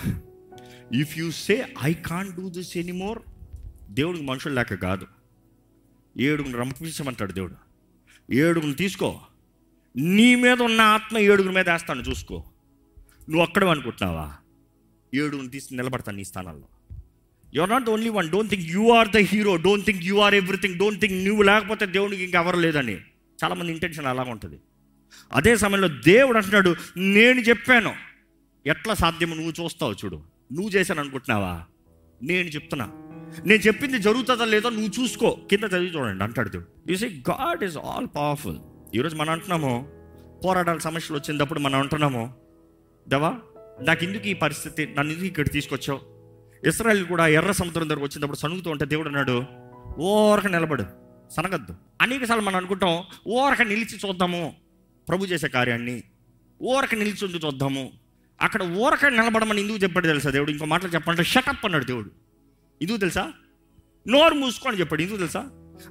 If 0.95 1.19
you 1.19 1.31
say 1.31 1.75
I 1.85 1.95
can't 1.95 2.33
do 2.33 2.51
this 2.51 2.77
anymore 2.77 3.19
దేవుడికి 3.91 4.25
మనుషులు 4.25 4.55
లేక 4.55 4.75
కాదు. 4.75 5.07
ఏడుగును 6.19 6.59
రంపించమంటాడు 6.59 7.33
దేవుడు. 7.33 7.55
ఏడుగును 8.33 8.75
తీసుకో. 8.75 9.21
నీ 9.97 10.35
మీద 10.35 10.63
ఉన్న 10.63 10.81
ఆత్మ 10.81 11.19
ఏడుగురి 11.19 11.55
మీద 11.55 11.71
వేస్తాను 11.71 12.01
చూసుకో. 12.01 12.45
నువ్వు 12.99 13.43
అక్కడ 13.43 13.65
అనుకుంటున్నావా? 13.65 14.37
ఏడుగురు 15.17 15.47
తీసి 15.47 15.77
నిలబడతాను 15.77 16.19
నీ 16.19 16.25
స్థానాల్లో. 16.25 16.65
Your 17.55 17.71
not 17.71 17.91
only 17.91 18.09
one 18.09 18.31
don't 18.31 18.51
think 18.51 18.69
you 18.69 18.91
are 18.91 19.09
the 19.09 19.17
hero 19.17 19.57
don't 19.57 19.87
think 19.87 20.05
you 20.05 20.19
are 20.19 20.35
everything 20.35 20.79
don't 20.79 21.01
think 21.01 21.25
నువ్వు 21.25 21.43
లేకపోతే 21.43 21.87
దేవునికి 21.87 22.25
ఇంకెవరు 22.25 22.57
లేదని 22.57 22.97
చాలామంది 23.45 23.73
ఇంటెన్షన్ 23.73 24.07
అలాగ 24.07 24.31
ఉంటుంది. 24.31 24.59
అదే 25.33 25.57
సమయంలో 25.57 25.89
దేవుడు 25.89 26.37
అంటున్నాడు 26.37 26.77
నేను 26.97 27.41
చెప్పాను. 27.41 27.95
ఎట్లా 28.67 28.95
సాధ్యమో 28.95 29.35
నువ్వు 29.35 29.65
చూస్తావు 29.65 29.93
చూడు. 29.93 30.17
నువ్వు 30.53 30.69
చేశాను 30.69 31.01
అనుకుంటున్నావా? 31.01 31.65
నేను 32.23 32.49
చెప్తున్నా. 32.49 32.93
నేను 33.47 33.63
చెప్పింది 33.63 33.99
జరుగుతుందా 33.99 34.45
లేదో 34.45 34.71
నువ్వు 34.71 35.03
చూసుకో. 35.03 35.31
కింద 35.51 35.65
చదివి 35.65 35.97
చూడండి 35.97 36.25
అంటాడు 36.25 36.49
దేవుడు. 36.49 36.91
You 36.91 36.97
see 36.97 37.07
God 37.07 37.65
is 37.65 37.79
all 37.79 38.07
powerful 38.17 38.57
ఈరోజు 38.95 39.17
మనం 39.17 39.31
అంటున్నాము 39.31 39.89
పోరాటాల 40.45 40.79
సమస్యలు 40.79 41.19
వచ్చినప్పుడు 41.19 41.59
మనం 41.59 41.81
అంటున్నాము 41.81 42.35
దేవా 43.09 43.39
నాకు 43.83 44.05
ఎందుకు 44.05 44.29
ఈ 44.29 44.35
పరిస్థితి 44.35 44.95
నన్ను 44.99 45.13
ఎందుకు 45.13 45.27
ఇక్కడ 45.27 45.49
తీసుకొచ్చావు? 45.49 46.01
ఇస్రాయల్ 46.69 47.07
కూడా 47.07 47.27
ఎర్ర 47.27 47.53
సముద్రం 47.53 47.89
దగ్గర 47.89 48.03
వచ్చినప్పుడు 48.03 48.37
సనుగుతూ 48.37 48.71
ఉంటే 48.71 48.85
దేవుడు 48.85 49.09
అన్నాడు 49.09 49.45
ఓరక 49.99 50.47
నిలబడు 50.47 50.85
సనగద్దు. 51.31 51.75
అనేకసార్లు 52.03 52.45
మనం 52.45 52.57
అనుకుంటాం 52.57 53.05
ఓరక 53.27 53.63
నిలిచి 53.63 53.99
చూద్దాము 54.07 54.55
ప్రభు 55.09 55.25
చేసే 55.25 55.49
కార్యాన్ని. 55.49 56.03
ఓరక 56.63 56.95
నిలిచి 56.95 57.25
ఉండి 57.25 57.47
చూద్దాము. 57.47 57.93
అక్కడ 58.43 58.63
ఊరక 58.63 59.07
నిలబడమని 59.07 59.61
ఎందుకు 59.63 59.79
చెప్పాడు 59.79 60.07
తెలుసా 60.07 60.31
దేవుడు? 60.31 60.51
ఇంకో 60.51 60.65
మాటలు 60.65 60.91
చెప్పాలంటే 60.91 61.25
షటప్ 61.25 61.65
అన్నాడు 61.65 61.85
దేవుడు. 61.85 62.11
ఎందుకు 62.83 62.97
తెలుసా? 62.97 63.33
నోరు 64.09 64.35
మూసుకొని 64.35 64.81
చెప్పాడు. 64.81 65.03
ఎందుకు 65.03 65.17
తెలుసా? 65.17 65.41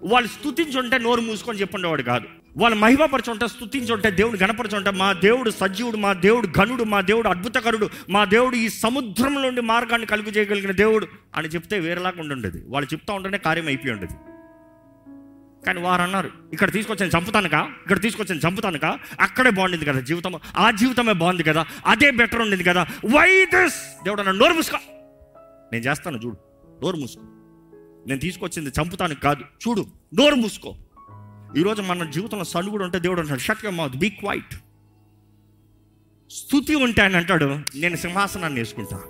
వాళ్ళు 0.04 0.30
స్థుతించుంటే 0.30 0.98
నోరు 0.98 1.22
మూసుకొని 1.22 1.60
చెప్పుండేవాడు 1.60 2.02
కాదు. 2.02 2.26
వాళ్ళు 2.58 2.78
మహిమపరచుంటే 2.78 3.48
స్థుతించుంటే 3.48 4.12
దేవుడు 4.12 4.38
గణపరచుంటే 4.38 4.92
మా 4.92 5.14
దేవుడు 5.14 5.50
సజీవుడు 5.50 5.98
మా 5.98 6.14
దేవుడు 6.14 6.48
ఘనుడు 6.48 6.84
మా 6.84 7.02
దేవుడు 7.02 7.28
అద్భుతకరుడు 7.28 7.90
మా 8.10 8.26
దేవుడు 8.26 8.56
ఈ 8.56 8.70
సముద్రం 8.70 9.42
నుండి 9.42 9.62
మార్గాన్ని 9.62 10.08
కలుగు 10.08 10.30
చేయగలిగిన 10.30 10.72
దేవుడు 10.72 11.08
అని 11.36 11.48
చెప్తే 11.48 11.80
వేరేలాగా 11.80 12.22
ఉండుండేది. 12.22 12.64
వాళ్ళు 12.68 12.94
చెప్తా 12.94 13.14
ఉంటేనే 13.14 13.38
కార్యం 13.38 13.68
అయిపోయి 13.68 13.94
ఉండేది. 13.94 14.14
కానీ 15.66 15.82
వారు 15.82 16.02
అన్నారు 16.02 16.30
ఇక్కడ 16.54 16.72
తీసుకొచ్చాను 16.72 17.12
చంపుతానుక? 17.18 17.54
ఇక్కడ 17.54 18.02
తీసుకొచ్చాను 18.02 18.42
చంపుతానుక? 18.48 19.00
అక్కడే 19.20 19.50
బాగుండింది 19.50 19.86
కదా 19.86 20.00
జీవితం 20.00 20.40
ఆ 20.58 20.72
జీవితమే 20.72 21.14
బాగుంది 21.14 21.44
కదా. 21.44 21.66
అదే 21.86 22.12
బెటర్ 22.12 22.42
ఉండింది 22.42 22.64
కదా. 22.64 22.88
Why 23.06 23.46
this? 23.46 24.04
దేవుడు 24.04 24.22
అన్న 24.22 24.32
నోరు 24.32 24.54
మూసుకో. 24.54 24.78
నేను 25.74 25.84
చేస్తాను 25.84 26.18
చూడు. 26.18 26.38
నోరు 26.84 26.98
మూసుకో. 26.98 27.35
నేను 28.08 28.20
తీసుకొచ్చింది 28.20 28.70
చంపుతానికి 28.70 29.22
కాదు. 29.22 29.44
చూడు 29.44 29.86
నోరు 30.14 30.36
మూసుకో. 30.36 30.76
ఈరోజు 31.58 31.82
మన 31.82 32.10
జీవితంలో 32.10 32.44
సలుగుడు 32.44 32.84
ఉంటే 32.84 33.00
దేవుడు 33.00 33.22
అంటాడు 33.22 33.40
shut 33.40 33.66
your 33.66 33.76
mouth 33.76 33.96
be 33.96 34.10
quiet 34.10 34.56
స్థుతి 36.32 36.76
ఉంటే 36.76 37.02
అని 37.02 37.18
అంటాడు 37.18 37.46
నేను 37.76 37.96
సింహాసనాన్ని 37.96 38.60
వేసుకుంటా. 38.60 39.02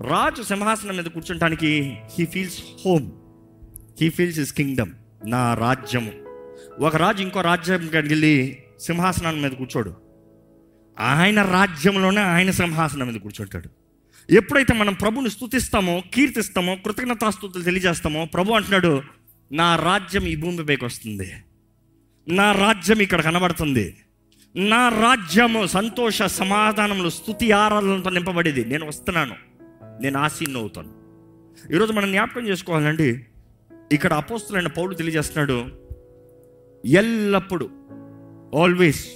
రాజు 0.00 0.42
సింహాసనం 0.42 0.96
మీద 0.96 1.04
కూర్చుంటానికి 1.04 1.98
he 2.18 2.24
feels 2.24 2.62
home 2.86 3.10
he 4.00 4.10
feels 4.10 4.38
his 4.38 4.52
kingdom 4.52 4.90
నా 5.26 5.54
రాజ్యము. 5.54 6.12
ఒక 6.84 6.96
రాజు 6.96 7.22
ఇంకో 7.22 7.40
రాజ్యం 7.40 7.88
వెళ్ళి 7.88 8.62
సింహాసనం 8.80 9.42
మీద 9.42 9.50
కూర్చోడు. 9.50 9.94
ఆయన 11.00 11.42
రాజ్యంలోనే 11.42 12.20
ఆయన 12.20 12.50
సింహాసనం 12.50 13.06
మీద 13.06 13.20
కూర్చుంటాడు. 13.20 13.81
ఎప్పుడైతే 14.30 14.74
మనం 14.74 14.94
ప్రభుని 14.94 15.30
స్తుతిస్తామో 15.30 16.02
కీర్తిస్తామో 16.14 16.76
కృతజ్ఞతాస్తుతులు 16.76 17.62
తెలియజేస్తామో 17.62 18.24
ప్రభు 18.24 18.52
అంటున్నాడు 18.52 19.02
నా 19.52 19.76
రాజ్యం 19.76 20.26
ఈ 20.26 20.36
భూమిపైకి 20.36 20.84
వస్తుంది. 20.84 21.32
నా 22.28 22.52
రాజ్యం 22.52 23.00
ఇక్కడ 23.00 23.20
కనబడుతుంది. 23.20 23.96
నా 24.56 24.88
రాజ్యము 24.88 25.66
సంతోష 25.66 26.22
సమాధానములు 26.22 27.08
స్థుతి 27.08 27.52
ఆరాధనతో 27.52 28.10
నింపబడేది. 28.10 28.64
నేను 28.64 28.86
వస్తున్నాను. 28.86 29.34
నేను 30.02 30.18
ఆసీన్ 30.18 30.56
అవుతాను. 30.56 31.02
ఈరోజు 31.74 31.92
మనం 31.92 32.10
జ్ఞాపకం 32.10 32.48
చేసుకోవాలండి 32.48 33.24
ఇక్కడ 33.92 34.12
అపోస్తులైన 34.12 34.66
పౌరుడు 34.66 34.94
తెలియజేస్తున్నాడు 34.94 35.66
ఎల్లప్పుడు 36.84 37.70
ఆల్వేస్ 38.56 39.06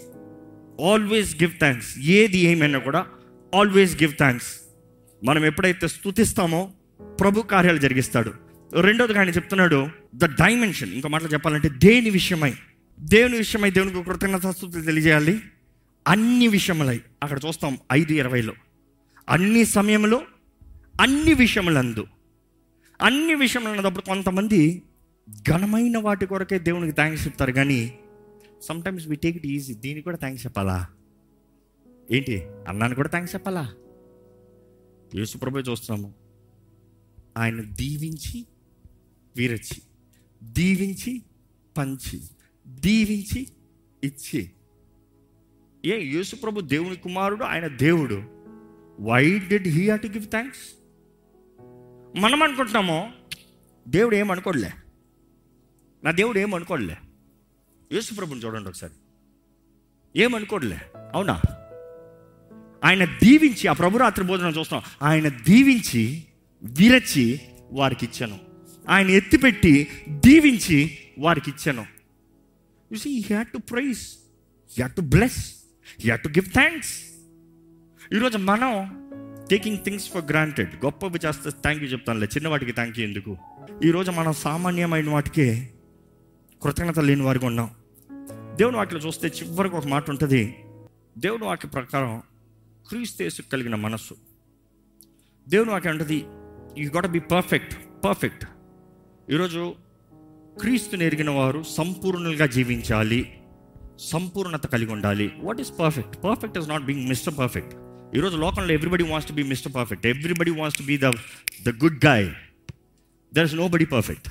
ఆల్వేస్ 0.82 1.42
గివ్ 1.42 1.52
థ్యాంక్స్ 1.58 1.98
ఏది 1.98 2.38
ఏమైనా 2.38 2.78
కూడా 2.78 3.06
ఆల్వేస్ 3.54 4.02
గివ్ 4.02 4.14
థ్యాంక్స్ 4.16 4.65
మనం 5.24 5.44
ఎప్పుడైతే 5.44 5.88
స్తుతిస్తామో 5.88 6.72
ప్రభు 7.20 7.40
కార్యాలు 7.40 7.78
జరిగిస్తాడు. 7.78 8.32
రెండోది 8.80 9.18
ఆయన 9.18 9.28
చెప్తున్నాడు 9.28 9.88
ద 10.14 10.24
డైమెన్షన్ 10.24 10.92
ఇంకో 10.92 11.08
మాటలు 11.08 11.28
చెప్పాలంటే 11.28 11.68
దేని 11.68 12.10
విషయమై? 12.10 12.54
దేవుని 13.00 13.36
విషయమై 13.38 13.70
దేవునికి 13.70 14.02
కృతజ్ఞత 14.02 14.46
స్తుతులు 14.46 14.82
తెలియజేయాలి? 14.82 15.40
అన్ని 16.08 16.48
విషయములై. 16.48 17.00
అక్కడ 17.22 17.40
చూస్తాం 17.46 17.78
ఐదు 17.92 18.12
ఇరవైలో. 18.12 18.52
అన్ని 19.28 19.64
సమయంలో 19.64 20.22
అన్ని 21.00 21.34
విషయములందు. 21.34 22.06
అన్ని 23.02 23.34
విషయంలో 23.34 23.70
అన్నప్పుడు 23.70 24.02
కొంతమంది 24.02 24.82
ఘనమైన 25.50 25.98
వాటి 25.98 26.26
కొరకే 26.26 26.58
దేవునికి 26.58 26.92
థ్యాంక్స్ 26.92 27.26
చెప్తారు. 27.26 27.52
కానీ 27.52 27.98
sometimes 28.62 29.08
we 29.08 29.16
take 29.16 29.36
it 29.36 29.46
easy 29.46 29.74
దీనికి 29.74 30.02
కూడా 30.02 30.16
థ్యాంక్స్ 30.16 30.46
చెప్పాలా? 30.46 30.86
ఏంటి? 32.12 32.46
అన్నాను 32.68 32.94
కూడా 32.94 33.08
థ్యాంక్స్ 33.08 33.34
చెప్పాలా? 33.34 33.72
యేసుప్రభు 35.14 35.58
చూస్తున్నాము. 35.58 36.14
ఆయన 37.36 37.60
దీవించి 37.60 38.46
వీరచి 39.36 39.82
దీవించి 40.42 41.22
పంచి 41.76 42.22
దీవించి 42.66 43.48
ఇచ్చి. 44.04 44.50
ఏ 45.84 46.04
యేసుప్రభు 46.04 46.60
దేవుని 46.60 46.96
కుమారుడు 46.96 47.44
ఆయన 47.44 47.66
దేవుడు. 47.66 48.22
Why 49.00 49.38
did 49.38 49.68
he 49.68 49.96
to 49.96 50.06
give 50.06 50.30
thanks 50.30 50.60
మనం 52.18 52.42
అనుకుంటున్నామో 52.42 53.10
దేవుడు 53.88 54.16
ఏమనుకోడులే 54.16 54.70
నా 56.04 56.10
దేవుడు 56.10 56.38
ఏమనుకోడులే 56.38 56.96
యేసుప్రభుని 57.92 58.40
చూడండి 58.40 58.68
ఒకసారి. 58.68 58.92
ఏమనుకోడులే 60.20 60.78
అవునా? 61.14 61.42
ఆయన 62.84 63.04
దీవించి 63.04 63.68
ఆ 63.68 63.72
ప్రభురాత్రి 63.72 64.24
భోజనం 64.24 64.50
చూస్తాం 64.50 64.82
ఆయన 65.02 65.28
దీవించి 65.28 66.24
విరచి 66.62 67.40
వారికి 67.72 68.06
ఇచ్చాను 68.06 68.38
ఆయన 68.88 69.08
ఎత్తిపెట్టి 69.08 69.88
దీవించి 70.08 70.98
వారికి 71.18 71.50
ఇచ్చాను 71.50 71.86
you 72.92 72.96
see 72.96 73.20
had 73.20 73.48
to 73.48 73.58
praise 73.58 74.00
had 74.78 74.92
to 74.92 75.00
bless 75.00 75.54
had 76.04 76.20
to 76.20 76.28
give 76.28 76.46
thanks 76.46 77.02
ఈరోజు 78.14 78.38
మనం 78.38 79.02
టేకింగ్ 79.50 79.78
థింగ్స్ 79.78 80.10
ఫర్ 80.10 80.24
గ్రాంటెడ్ 80.24 80.84
గొప్పవి 80.84 81.18
చేస్తే 81.26 81.50
థ్యాంక్ 81.50 81.82
యూ 81.82 81.88
చెప్తానులే. 81.88 82.26
చిన్న 82.26 82.48
వాటికి 82.48 82.72
థ్యాంక్ 82.72 82.98
యూ 82.98 83.06
ఎందుకు? 83.06 83.36
ఈరోజు 83.84 84.10
మనం 84.10 84.32
సామాన్యమైన 84.32 85.10
వాటికే 85.10 85.70
కృతజ్ఞత 86.62 86.98
లేని 86.98 87.22
వారికి 87.22 87.46
ఉన్నాం. 87.46 87.70
దేవుని 88.56 88.76
వాటిలో 88.76 89.00
చూస్తే 89.00 89.28
చివరికి 89.28 89.76
ఒక 89.76 89.86
మాట 89.86 90.10
ఉంటుంది. 90.10 90.56
దేవుని 91.18 91.44
వాక్య 91.44 91.68
ప్రకారం 91.68 92.22
క్రీస్తు 92.88 93.42
కలిగిన 93.52 93.74
మనస్సు. 93.74 94.14
దేవుని 95.48 95.70
వాక్యం 95.70 95.92
అంటది 95.92 96.24
you 96.78 96.90
got 96.90 97.06
be 97.06 97.20
perfect 97.20 98.04
perfect 98.04 98.44
ఈరోజు 99.30 99.74
క్రీస్తుని 100.60 101.04
ఎరిగిన 101.04 101.30
వారు 101.30 101.62
సంపూర్ణులుగా 101.62 102.46
జీవించాలి 102.46 103.40
సంపూర్ణత 103.98 104.66
కలిగి 104.66 104.92
ఉండాలి. 104.92 105.32
What 105.38 105.60
is 105.60 105.72
perfect 105.80 106.24
perfect 106.24 106.58
is 106.58 106.68
not 106.68 106.84
being 106.84 107.08
mister 107.08 107.38
perfect 107.38 107.74
ఈరోజు 108.16 108.36
లోకంలో 108.36 108.74
everybody 108.74 109.04
wants 109.04 109.28
to 109.30 109.34
be 109.34 109.42
mister 109.42 109.74
perfect 109.74 110.06
everybody 110.06 110.50
wants 110.50 110.78
to 110.78 110.84
be 110.84 110.98
the 110.98 111.10
the 111.66 111.84
good 111.84 112.04
guy 112.04 112.30
there 113.34 113.44
is 113.44 113.54
nobody 113.68 113.84
perfect 113.84 114.28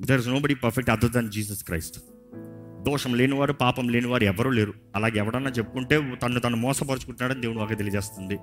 there 0.00 0.20
is 0.20 0.28
nobody 0.40 0.54
perfect 0.54 0.90
other 0.90 1.10
than 1.10 1.30
Jesus 1.30 1.64
Christ 1.64 1.98
దోషం 2.88 3.14
లేనివారు 3.14 3.52
పాపం 3.52 3.88
లేనివారు 3.88 4.24
ఎవరూ 4.24 4.50
లేరు. 4.50 4.74
అలాగే 4.96 5.18
ఎవడన్నా 5.18 5.50
చెప్పుకుంటే 5.50 5.96
తను 6.22 6.40
తను 6.40 6.56
మోసపరుచుకుంటున్నాడని 6.56 7.40
దేవుడు 7.40 7.58
వాకి 7.58 7.76
తెలియజేస్తుంది. 7.76 8.38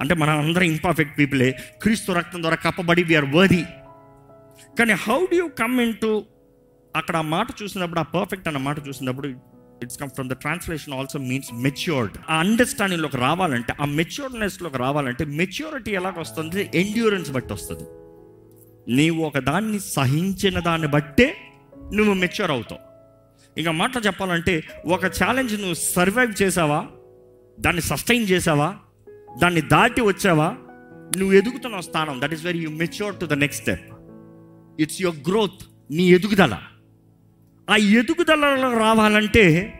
అంటే 0.00 0.14
మన 0.14 0.30
అందరం 0.30 0.62
ఇంపర్ఫెక్ట్ 0.62 1.18
పీపులే 1.18 1.48
క్రీస్తు 1.82 2.12
రక్తం 2.12 2.40
ద్వారా 2.42 2.56
కప్పబడి 2.56 3.02
వీఆర్ 3.02 3.28
వర్ది 3.34 3.62
కానీ 4.78 4.92
how 4.92 5.18
do 5.24 5.34
you 5.36 5.48
come 5.48 5.80
into 6.02 6.24
అక్కడ 6.96 7.16
ఆ 7.16 7.24
మాట 7.34 7.46
చూసినప్పుడు 7.62 8.00
ఆ 8.00 8.02
పర్ఫెక్ట్ 8.02 8.48
అన్న 8.48 8.58
మాట 8.58 8.88
చూసినప్పుడు 8.88 9.28
it's 9.82 9.98
come 9.98 10.10
from 10.10 10.28
the 10.28 10.32
translation 10.32 10.94
also 10.94 11.18
means 11.18 11.50
matured 11.54 12.16
ఆ 12.30 12.36
అండర్స్టాండింగ్లోకి 12.38 13.16
రావాలంటే 13.16 13.74
ఆ 13.80 13.84
మెచ్యూర్నెస్లోకి 13.84 14.78
రావాలంటే 14.78 15.24
మెచ్యూరిటీ 15.24 15.90
ఎలాగ 15.90 16.12
వస్తుంది? 16.18 16.70
ఎండ్యూరెన్స్ 16.74 17.30
బట్టి 17.30 17.52
వస్తుంది. 17.52 17.86
నీవు 18.94 19.20
ఒక 19.24 19.38
దాన్ని 19.38 19.80
సహించిన 19.80 20.58
దాన్ని 20.60 20.88
బట్టే 20.88 21.36
నువ్వు 21.94 22.14
మెచ్యూర్ 22.14 22.50
అవుతావు. 22.50 22.85
ఇంకా 23.58 23.70
మాట 23.70 24.06
చెప్పాలంటే 24.06 24.64
ఒక 24.86 25.06
ఛాలెంజ్ 25.06 25.54
నువ్వు 25.54 25.74
సర్వైవ్ 25.74 26.42
చేసావా? 26.42 26.86
దాన్ని 27.60 27.82
సస్టైన్ 27.82 28.24
చేసావా? 28.24 28.76
దాన్ని 29.42 29.60
దాటి 29.60 30.00
వచ్చావా? 30.00 30.56
నువ్వు 31.18 31.32
ఎదుగుతున్న 31.32 31.80
స్థానం 31.80 32.20
that 32.20 32.32
is 32.32 32.44
very 32.44 32.58
you 32.58 32.70
mature 32.70 33.20
to 33.20 33.26
the 33.26 33.32
next 33.32 33.62
step 33.62 33.92
it's 34.80 35.02
your 35.02 35.28
growth 35.28 35.66
నీ 35.90 36.10
ఎదుగుదల. 36.10 36.58
ఆ 37.70 37.76
ఎదుగుదలలో 37.76 38.78
రావాలంటే 38.78 39.74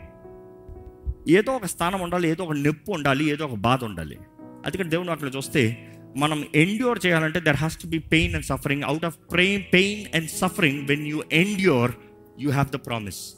ఏదో 1.28 1.52
ఒక 1.52 1.66
స్థానం 1.66 2.00
ఉండాలి 2.00 2.28
ఏదో 2.28 2.44
ఒక 2.44 2.52
నొప్పి 2.52 2.92
ఉండాలి 2.92 3.24
ఏదో 3.24 3.44
ఒక 3.44 3.54
బాధ 3.54 3.84
ఉండాలి. 3.84 4.18
అందుకని 4.66 4.90
దేవుని 4.90 5.10
అట్లా 5.10 5.28
చూస్తే 5.28 5.92
మనం 6.16 6.46
ఎండ్యూర్ 6.54 7.06
చేయాలంటే 7.06 7.40
there 7.40 7.56
has 7.56 7.76
to 7.76 7.86
be 7.86 7.98
pain 7.98 8.34
and 8.34 8.44
suffering 8.44 8.82
out 8.82 9.04
of 9.04 9.16
pain 9.32 9.62
pain 9.74 10.16
and 10.16 10.30
suffering 10.30 10.88
when 10.88 11.06
you 11.06 11.22
endure 11.32 11.92
you 12.38 12.50
have 12.50 12.68
the 12.68 12.76
promise 12.76 13.35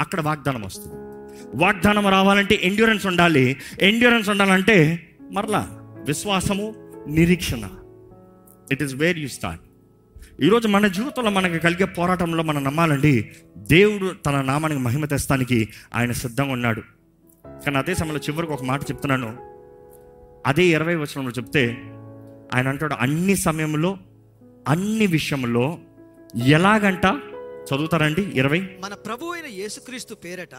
అక్కడ 0.00 0.20
వాగ్దానం 0.20 0.62
వస్తుంది. 0.62 0.94
వాగ్దానం 1.64 2.06
రావాలంటే 2.06 2.60
ఎండ్యూరెన్స్ 2.62 3.06
ఉండాలి. 3.06 3.56
ఎండ్యూరెన్స్ 3.80 4.28
ఉండాలంటే 4.28 5.08
మరలా 5.32 5.68
విశ్వాసము 6.06 6.74
నిరీక్షణ. 7.08 7.68
It 8.72 8.82
is 8.82 8.94
where 8.94 9.18
you 9.18 9.28
start 9.28 9.62
ఈరోజు 10.42 10.68
మన 10.68 10.86
జీవితంలో 10.86 11.30
మనకు 11.30 11.62
కలిగే 11.62 11.84
పోరాటంలో 11.84 12.42
మనం 12.42 12.64
నమ్మాలండి 12.64 13.30
దేవుడు 13.56 14.14
తన 14.26 14.40
నామానికి 14.40 14.80
మహిమ 14.80 15.04
తెస్తానికి 15.04 15.68
ఆయన 15.94 16.12
సిద్ధంగా 16.12 16.52
ఉన్నాడు. 16.52 16.82
కానీ 17.46 17.76
అదే 17.76 17.94
సమయంలో 17.94 18.20
చివరికి 18.20 18.52
ఒక 18.52 18.64
మాట 18.64 18.82
చెప్తున్నాను. 18.82 19.36
అదే 20.46 20.64
ఇరవై 20.64 20.94
వచనంలో 20.94 21.30
చెప్తే 21.30 21.76
ఆయన 22.54 22.68
అంటాడు 22.68 22.94
అన్ని 22.94 23.36
సమయంలో 23.36 23.98
అన్ని 24.68 25.06
విషయంలో 25.06 25.78
ఎలాగంట 26.44 27.06
చదువుతారండి. 27.64 28.22
ఇరవై. 28.22 28.60
మన 28.60 28.94
ప్రభు 28.94 29.26
అయిన 29.26 29.46
యేసుక్రీస్తు 29.60 30.14
పేరట. 30.14 30.54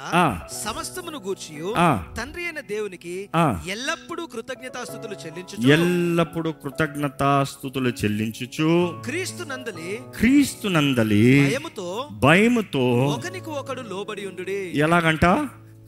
సమస్తమును 0.65 1.21
గూర్చి. 1.27 1.73
తండ్రి 2.17 2.43
అయిన 2.43 2.59
దేవునికి. 2.59 3.29
ఎల్లప్పుడూ 3.71 4.25
కృతజ్ఞతాస్థుతులు 4.25 5.13
చెల్లించు 5.13 5.73
ఎల్లప్పుడూ 5.73 6.51
కృతజ్ఞతాస్థుతులు 6.51 7.89
చెల్లించుచు. 7.89 9.01
క్రీస్తు 9.05 9.43
నందలి 9.43 9.99
క్రీస్తు 10.17 10.67
నందలి 10.67 11.49
భయముతో 11.49 12.07
భయముతో 12.11 12.93
ఒకనికి 13.05 13.49
ఒకడు 13.49 13.81
లోబడి 13.81 14.27
ఉండుడి. 14.27 14.79
ఎలాగంట? 14.79 15.25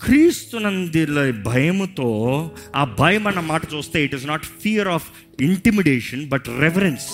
క్రీస్తునందిల 0.03 1.43
భయముతో 1.45 2.51
ఆ 2.75 2.83
భయం 2.83 3.27
అన్న 3.27 3.39
మాట 3.39 3.61
చూస్తే 3.73 4.03
it 4.03 4.15
is 4.15 4.27
not 4.27 4.45
fear 4.45 4.87
of 4.87 5.07
intimidation 5.41 6.29
but 6.29 6.43
reference 6.59 7.07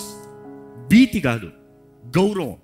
భీతి 0.88 1.20
కాదు. 1.20 1.50
గౌరవం. 2.18 2.54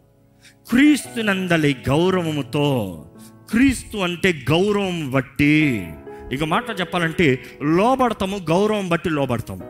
క్రీస్తునందలి 0.71 1.77
గౌరవముతో 1.89 3.07
క్రీస్తు 3.51 3.99
అంటే 3.99 4.45
గౌరవం 4.51 5.11
బట్టి 5.11 5.87
ఇక 6.33 6.45
మాట 6.45 6.81
చెప్పాలంటే 6.81 7.45
లోబడతాము 7.63 8.37
గౌరవం 8.37 8.89
బట్టి 8.89 9.11
లోబడతాము. 9.11 9.65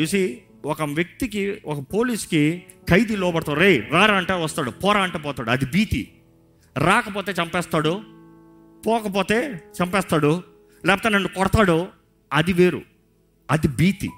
చూసి 0.00 0.38
ఒక 0.64 0.82
వ్యక్తికి 0.82 1.58
ఒక 1.66 1.86
పోలీస్కి 1.94 2.62
ఖైదీ 2.90 3.16
లోబడతాడు. 3.16 3.60
రే 3.60 3.88
రారా 3.92 4.16
అంటే 4.16 4.32
వస్తాడు 4.32 4.70
పోరా 4.70 5.00
అంటే 5.00 5.18
పోతాడు. 5.18 5.50
అది 5.50 5.64
భీతి. 5.64 6.12
రాకపోతే 6.78 7.32
చంపేస్తాడు 7.32 8.00
పోకపోతే 8.86 9.62
చంపేస్తాడు 9.82 10.42
లేకపోతే 10.86 11.08
నన్ను 11.08 11.28
కొడతాడు 11.28 11.86
అది 12.32 12.52
వేరు. 12.52 12.82
అది 13.50 13.68
భీతి. 13.68 14.10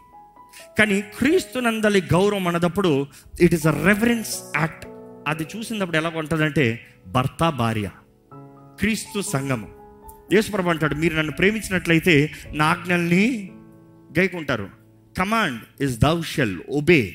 కానీ 0.78 1.00
క్రీస్తునందలి 1.00 2.00
గౌరవం 2.00 2.48
అన్నదప్పుడు 2.48 3.06
it 3.40 3.54
is 3.54 3.66
a 3.66 3.86
reference 3.86 4.38
act 4.56 4.88
అది 5.28 5.46
చూసినప్పుడు 5.56 5.96
ఎలా 5.96 6.12
ఉంటుందంటే 6.16 6.86
భర్త 7.06 7.48
భార్య 7.48 7.90
క్రీస్తు 8.80 9.20
సంగమం 9.20 9.68
యేసుప్రభు 10.32 10.68
అంటాడు 10.68 10.94
మీరు 10.94 11.16
నన్ను 11.16 11.32
ప్రేమించినట్లయితే 11.32 12.30
నా 12.52 12.64
ఆజ్ఞల్ని 12.64 13.50
గైకుంటారు. 14.18 14.68
Command 15.18 15.82
is 15.82 15.98
thou 15.98 16.22
shall 16.22 16.58
obey 16.70 17.14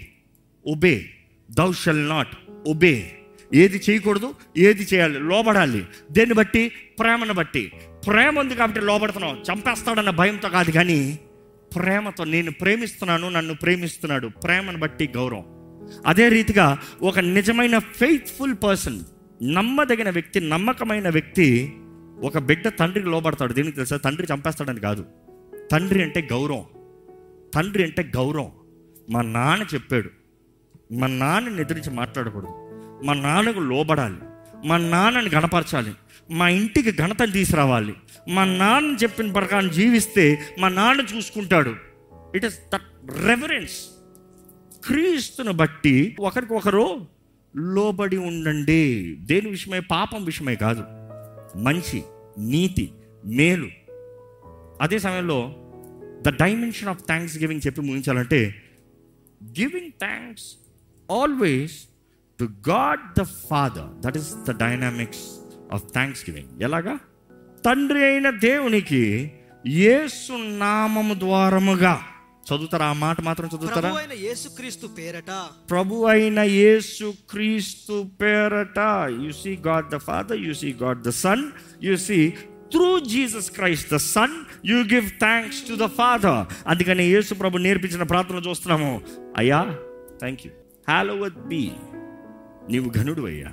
obey 0.67 1.05
thou 1.51 1.73
shall 1.73 2.09
not 2.09 2.37
obey. 2.67 3.11
ఏది 3.53 3.81
చేయకూడదు 3.89 4.35
ఏది 4.57 4.87
చేయాలి 4.93 5.19
లోబడాలి. 5.19 5.85
దేన్ని 6.11 6.35
బట్టి? 6.35 6.69
ప్రేమను 6.99 7.33
బట్టి. 7.33 7.71
ప్రేమ 8.07 8.39
ఉంది 8.39 8.55
కాబట్టి 8.55 8.81
లోబడుతున్నాం 8.81 9.43
చంపేస్తాడన్న 9.51 10.09
భయంతో 10.09 10.49
కాదు 10.49 10.71
కానీ 10.71 11.19
ప్రేమతో 11.75 12.23
నేను 12.23 12.51
ప్రేమిస్తున్నాను 12.51 13.29
నన్ను 13.29 13.53
ప్రేమిస్తున్నాడు. 13.53 14.27
ప్రేమను 14.27 14.77
బట్టి 14.77 15.11
గౌరవం. 15.15 15.62
అదే 16.05 16.29
రీతిగా 16.29 16.79
ఒక 17.01 17.19
నిజమైన 17.19 17.77
ఫెయిత్ఫుల్ 17.77 18.55
పర్సన్ 18.63 18.99
నమ్మదగిన 19.43 20.09
వ్యక్తి 20.09 20.39
నమ్మకమైన 20.39 21.09
వ్యక్తి 21.09 21.73
ఒక 22.23 22.37
బిడ్డ 22.37 22.67
తండ్రికి 22.67 23.09
లోబడతాడు. 23.09 23.53
దీనికి 23.53 23.75
తెలుసా? 23.75 23.97
తండ్రి 23.97 24.27
చంపేస్తాడని 24.33 24.79
కాదు. 24.79 25.05
తండ్రి 25.71 26.03
అంటే 26.03 26.29
గౌరవం. 26.31 26.63
తండ్రి 27.55 27.83
అంటే 27.83 28.11
గౌరవం. 28.15 28.51
మా 29.09 29.21
నాన్న 29.21 29.65
చెప్పాడు. 29.73 30.09
మా 30.93 31.07
నాన్నని 31.07 31.61
ఎదిరించి 31.61 31.91
మాట్లాడకూడదు. 31.91 32.69
మా 33.03 33.13
నాన్నకు 33.13 33.59
లోబడాలి. 33.59 34.15
మా 34.65 34.77
నాన్నని 34.77 35.29
గణపరచాలి. 35.29 35.91
మా 36.31 36.49
ఇంటికి 36.49 36.91
ఘనతను 36.91 37.31
తీసుకురావాలి. 37.31 37.93
మా 38.29 38.45
నాన్న 38.45 38.97
చెప్పిన 39.03 39.31
ప్రకారం 39.31 39.69
జీవిస్తే 39.69 40.41
మా 40.59 40.69
నాన్న 40.69 41.05
చూసుకుంటాడు. 41.17 41.75
ఇట్ 42.35 42.45
ఇస్ 42.45 42.59
దట్ 42.73 43.17
రెఫరెన్స్ 43.25 43.92
క్రీస్తును 44.87 45.51
బట్టి 45.51 46.15
ఒకరికొకరు 46.19 47.07
లోబడి 47.55 48.17
ఉండండి. 48.17 49.15
దేని 49.19 49.49
విషయమై? 49.49 49.79
పాపం 49.79 50.23
విషయమై 50.23 50.55
కాదు. 50.55 50.83
మంచి 51.57 52.03
నీతి 52.39 52.91
మేలు. 53.25 53.67
అదే 54.81 54.99
సమయంలో 54.99 55.55
the 56.27 56.29
dimension 56.29 56.89
of 56.89 56.99
thanks 56.99 57.37
giving 57.37 57.61
చెప్పి 57.65 57.81
ముగించాలంటే 57.81 58.55
giving 59.43 59.91
thanks 59.91 60.55
always 61.11 61.77
to 62.39 62.49
God 62.69 63.19
the 63.19 63.23
Father. 63.23 64.01
That 64.01 64.17
is 64.17 64.33
the 64.49 64.59
dynamics 64.59 65.39
of 65.73 65.83
thanksgiving 66.29 66.61
ఎలాగా? 66.61 66.99
తండ్రి 67.65 68.05
అయిన 68.05 68.29
దేవునికి 68.29 69.31
యేసు 69.67 70.57
నామము 70.57 71.13
ద్వారముగా. 71.13 72.01
చదువుతారా? 72.43 72.85
ఆ 72.85 72.93
మాట 72.93 73.21
మాత్రం 73.21 73.49
చదువుతారా? 73.57 73.89
అయిన 73.89 74.13
యేసుక్రీస్తు 74.13 74.87
పేరట. 74.87 75.31
ప్రభు 75.69 76.05
అయిన 76.05 76.39
యేసు 76.39 77.13
క్రీస్తు 77.29 78.05
పేరట. 78.21 78.79
You 79.25 79.31
see 79.31 79.55
God 79.55 79.89
the 79.89 79.97
Father 79.97 80.37
you 80.37 80.53
see 80.53 80.73
God 80.73 81.01
the 81.01 81.09
Son 81.09 81.43
you 81.83 81.95
see 81.95 82.29
through 82.71 82.99
Jesus 82.99 83.51
Christ 83.51 83.93
the 83.93 83.95
Son 83.95 84.35
you 84.65 84.77
give 84.83 85.09
thanks 85.09 85.61
to 85.61 85.85
the 85.85 85.87
Father 85.87 86.53
అందుకని 86.67 87.05
యేసు 87.05 87.33
ప్రభు 87.33 87.57
నేర్పించిన 87.57 88.03
ప్రార్థన 88.03 88.35
చూస్తున్నాము. 88.35 89.01
అయ్యా 89.37 89.77
థ్యాంక్ 90.19 90.41
యూ 90.45 90.51
హ్యాలోవత్ 90.89 91.47
బి 91.47 91.71
నీవు 92.69 92.89
ఘనుడు 92.89 93.21
అయ్యా. 93.21 93.51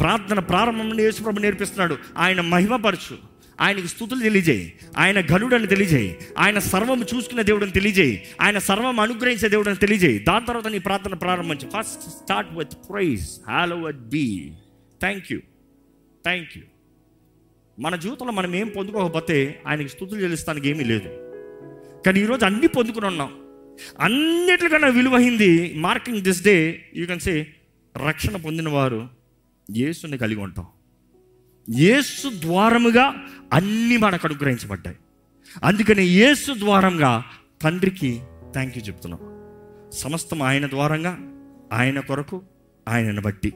ప్రార్థన 0.00 0.38
ప్రారంభం 0.38 1.00
యేసు 1.00 1.22
ప్రభు 1.22 1.40
నేర్పిస్తున్నాడు. 1.40 1.96
ఆయన 2.18 2.40
మహిమపరచు. 2.40 3.29
ఆయనకి 3.60 3.88
స్థుతులు 3.88 4.20
తెలియజేయి. 4.20 4.72
ఆయన 4.96 5.20
ఘనుడని 5.20 5.66
తెలియజేయి. 5.66 6.18
ఆయన 6.38 6.58
సర్వం 6.58 7.02
చూసుకునే 7.02 7.42
దేవుడని 7.42 7.70
తెలియజేయి. 7.70 8.22
ఆయన 8.40 8.58
సర్వం 8.58 9.00
అనుగ్రహించే 9.00 9.48
దేవుడని 9.48 9.76
తెలియజేయి. 9.76 10.18
దాని 10.18 10.46
తర్వాత 10.46 10.66
నీ 10.66 10.78
ప్రార్థన 10.78 11.14
ప్రారంభించు. 11.14 11.70
First 11.78 12.10
start 12.10 12.56
with 12.56 12.74
praise 12.90 13.30
hallowed 13.76 14.08
be 14.08 14.52
thank 15.00 15.32
you 15.32 15.38
thank 16.24 16.58
you 16.58 16.62
మన 17.78 17.96
జీవితంలో 17.96 18.32
మనం 18.32 18.54
ఏం 18.54 18.68
పొందుకోకపోతే 18.68 19.62
ఆయనకి 19.66 19.88
స్థుతులు 19.88 20.20
చెల్లిస్తానికి 20.20 20.68
ఏమీ 20.68 20.84
లేదు. 20.84 21.08
కానీ 22.06 22.20
ఈరోజు 22.20 22.44
అన్ని 22.44 22.66
పొందుకుని 22.66 23.06
ఉన్నాం. 23.06 23.32
అన్నిటికన్నా 24.00 24.88
విలువైంది 24.88 25.74
marking 25.76 26.20
this 26.20 26.42
day 26.42 26.86
you 26.96 27.06
can 27.06 27.20
say 27.20 27.46
రక్షణ 28.06 28.36
పొందిన 28.36 28.68
వారు 28.68 29.08
యేసుని 29.76 30.18
కలిగి 30.18 30.40
ఉంటాం. 30.40 30.66
యేసు 31.78 32.40
ద్వారముగా 32.40 33.14
అన్ని 33.52 33.96
మనకు 33.96 34.28
అనుగ్రహించబడ్డాయి. 34.28 34.96
అందుకని 35.64 36.02
యేసు 36.02 36.54
ద్వారంగా 36.58 37.24
తండ్రికి 37.62 38.20
థ్యాంక్ 38.52 38.78
యూ 38.78 38.84
చెప్తున్నాం. 38.84 39.20
సమస్తం 39.92 40.42
ఆయన 40.42 40.66
ద్వారంగా 40.66 41.18
ఆయన 41.72 42.00
కొరకు 42.00 42.42
ఆయనను 42.88 43.20
బట్టి. 43.20 43.52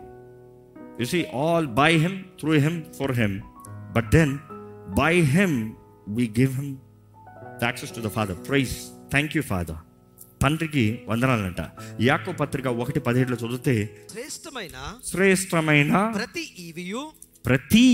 You 1.01 1.05
see 1.05 1.25
all 1.25 1.67
by 1.67 1.97
him 1.97 2.25
through 2.41 2.53
him 2.53 2.83
for 2.99 3.13
him 3.13 3.41
but 3.93 4.11
then 4.11 4.39
by 4.99 5.21
him 5.21 5.73
we 6.09 6.35
give 6.39 6.53
him 6.53 6.77
access 7.63 7.95
to 7.95 8.01
the 8.01 8.07
Father 8.07 8.37
praise 8.49 8.77
thank 9.11 9.37
you 9.37 9.43
Father 9.43 9.77
తండ్రికి 10.43 11.03
వందనాలంట. 11.09 11.61
యాకో 12.01 12.33
పత్రిక 12.33 12.67
ఒకటి 12.67 13.01
పదిహేడులో 13.01 13.37
చదివితే 13.37 14.07
శ్రేష్టమైన 14.13 14.99
శ్రేష్టమైన 15.05 16.13
ప్రతి 16.17 16.45
ప్రతి 17.45 17.87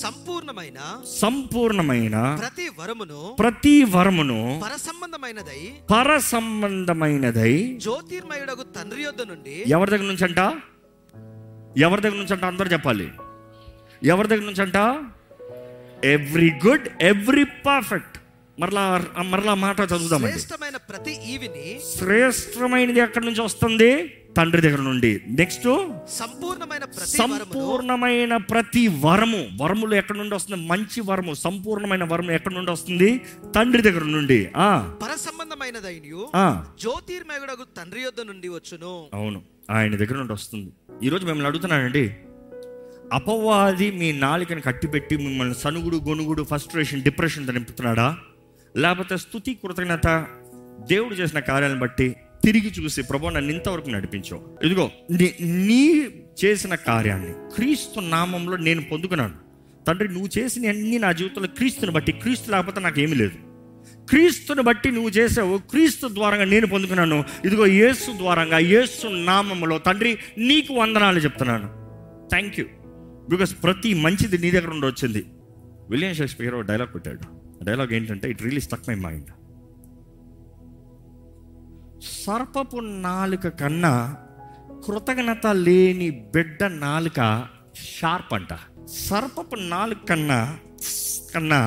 సంపూర్ణమైన 0.00 0.78
సంపూర్ణమైన 1.20 2.16
ప్రతి 2.40 2.66
వరమును 2.78 3.20
ప్రతి 3.38 3.72
వరమును 3.84 4.36
పరసంబంధమైనదై 4.64 5.60
పర 5.92 6.18
సంబంధమైనదై 6.18 7.54
జ్యోతిర్మయుడగు 7.84 8.64
తండ్రి 8.76 9.02
యొద్ద 9.02 9.22
నుండి 9.22 9.56
ఎవరి 9.76 9.90
దగ్గర 9.90 10.06
నుంచి 10.06 10.24
అంట 10.28 10.40
ఎవరి 11.78 12.02
దగ్గర 12.02 12.16
నుంచి 12.16 12.32
అంట 12.32 12.44
అందరు 12.44 12.68
చెప్పాలి. 12.68 13.06
ఎవరి 14.02 14.28
దగ్గర 14.28 14.44
నుంచి 14.44 14.62
అంట 14.62 14.78
ఎవ్రీ 16.04 16.50
గుడ్ 16.66 16.86
ఎవ్రీ 17.02 17.44
పర్ఫెక్ట్. 17.44 18.16
మరలా 18.58 18.84
మరలా 19.32 19.54
మాట 19.54 19.80
చదువుదామండి. 19.80 20.32
శ్రేష్టమైన 20.32 20.76
ప్రతి 20.90 21.14
ఈవిని 21.32 21.66
శ్రేష్టమైనది 21.96 23.00
ఎక్కడి 23.00 23.26
నుంచి 23.26 23.40
వస్తుంది? 23.40 23.90
తండ్రి 24.36 24.62
దగ్గర 24.62 24.80
నుండి. 24.80 25.20
నెక్స్ట్ 25.26 25.62
సంపూర్ణమైన 26.08 26.80
సంపూర్ణమైన 27.04 28.36
ప్రతి 28.36 28.88
వరము. 28.88 29.48
వరములు 29.60 29.94
ఎక్కడి 29.94 30.18
నుండి 30.18 30.34
వస్తుంది? 30.34 30.66
మంచి 30.66 31.00
వరము. 31.00 31.34
సంపూర్ణమైన 31.34 32.04
వరము 32.04 32.30
ఎక్కడి 32.30 32.54
నుండి 32.54 32.70
వస్తుంది? 32.70 33.20
తండ్రి 33.54 33.82
దగ్గర 33.82 34.04
నుండి. 34.04 34.48
ఆ. 34.56 34.94
పర 35.02 35.08
సంబంధమైనదైనయు 35.08 36.28
ఆ. 36.36 36.64
జ్యోతిర్మయుడగు 36.80 37.64
తండ్రి 37.76 38.00
యొద్ద 38.00 38.20
నుండి 38.20 38.48
వచ్చును. 38.48 39.06
అవును. 39.14 39.42
ఆయన 39.70 39.96
దగ్గర 39.96 40.14
నుండి 40.14 40.32
వస్తుంది. 40.32 40.72
ఈరోజు 41.06 41.24
మిమ్మల్ని 41.24 41.48
అడుగుతున్నానండి. 41.48 42.14
అపవాది 43.12 43.90
మీ 43.90 44.12
నాలుకని 44.12 44.60
కట్టిపెట్టి 44.60 45.16
మిమ్మల్ని 45.16 45.54
సనుగుడు 45.54 45.96
గొనుగుడు 45.96 46.42
ఫస్ట్రేషన్ 46.42 47.02
డిప్రెషన్ 47.02 47.46
నింపుతున్నాడా? 47.46 48.16
లేకపోతే 48.76 49.16
స్థుతి 49.16 49.54
కృతజ్ఞత 49.54 50.26
దేవుడు 50.88 51.14
చేసిన 51.14 51.38
కార్యాలను 51.38 51.78
బట్టి 51.78 52.16
తిరిగి 52.44 52.68
చూసి 52.68 53.02
ప్రభు 53.02 53.28
నన్ను 53.28 53.52
ఇంతవరకు 53.52 53.90
నడిపించావు. 53.90 54.66
ఇదిగో 54.66 54.90
నీ- 55.10 55.46
నీ 55.46 56.06
చేసిన 56.44 56.74
కార్యాన్ని 56.74 57.32
క్రీస్తు 57.54 58.00
నామంలో 58.00 58.56
నేను 58.56 58.82
పొందుకున్నాను. 58.82 59.34
తండ్రి 59.86 60.08
నువ్వు 60.08 60.28
చేసిన 60.38 60.68
అన్ని 60.68 60.98
నా 60.98 61.12
జీవితంలో 61.12 61.48
క్రీస్తుని 61.48 61.92
బట్టి 61.92 62.12
క్రీస్తు 62.12 62.50
లేకపోతే 62.50 62.80
నాకు 62.80 63.00
లేదు. 63.00 63.32
క్రీస్తుని 64.08 64.62
బట్టి 64.62 64.90
నువ్వు 64.90 65.10
చేసావు 65.10 65.58
క్రీస్తు 65.58 66.08
ద్వారంగా 66.08 66.44
నేను 66.44 66.66
పొందుకున్నాను. 66.66 67.24
ఇదిగో 67.44 67.66
యేసు 67.66 68.16
ద్వారంగా 68.16 68.58
యేసు 68.58 69.06
నామంలో 69.06 69.78
తండ్రి 69.78 70.18
నీకు 70.38 70.74
వందనాలు 70.74 71.18
చెప్తున్నాను. 71.18 71.66
థ్యాంక్ 72.28 72.60
యూ 72.60 72.66
బికాస్ 73.30 73.56
ప్రతి 73.62 73.94
మంచిది 73.94 74.38
నీ 74.38 74.50
దగ్గర 74.50 74.68
నుండి 74.68 74.86
వచ్చింది. 74.86 75.24
విలియం 75.90 76.14
షేక్స్పియర్ 76.14 76.54
ఒక 76.54 76.60
డైలాగ్ 76.60 76.94
పెట్టాడు 76.94 77.20
డైలాగ్ 77.64 77.92
ఏంటంటే 77.92 78.30
it 78.30 78.42
really 78.42 78.60
stuck 78.60 78.88
my 78.88 78.94
mind 78.94 79.43
సర్పపు 82.24 82.76
నాలుక 83.00 83.48
కన్నా 83.60 83.92
కృతజ్ఞత 84.86 85.46
లేని 85.66 86.10
బిడ్డ 86.34 86.62
నాలుక 86.76 87.20
షార్ప్ 87.88 88.34
అంట. 88.34 88.52
సర్పపు 88.98 89.56
నాలుక 89.68 89.98
కన్నా 90.08 90.38
కన్నా 91.34 91.60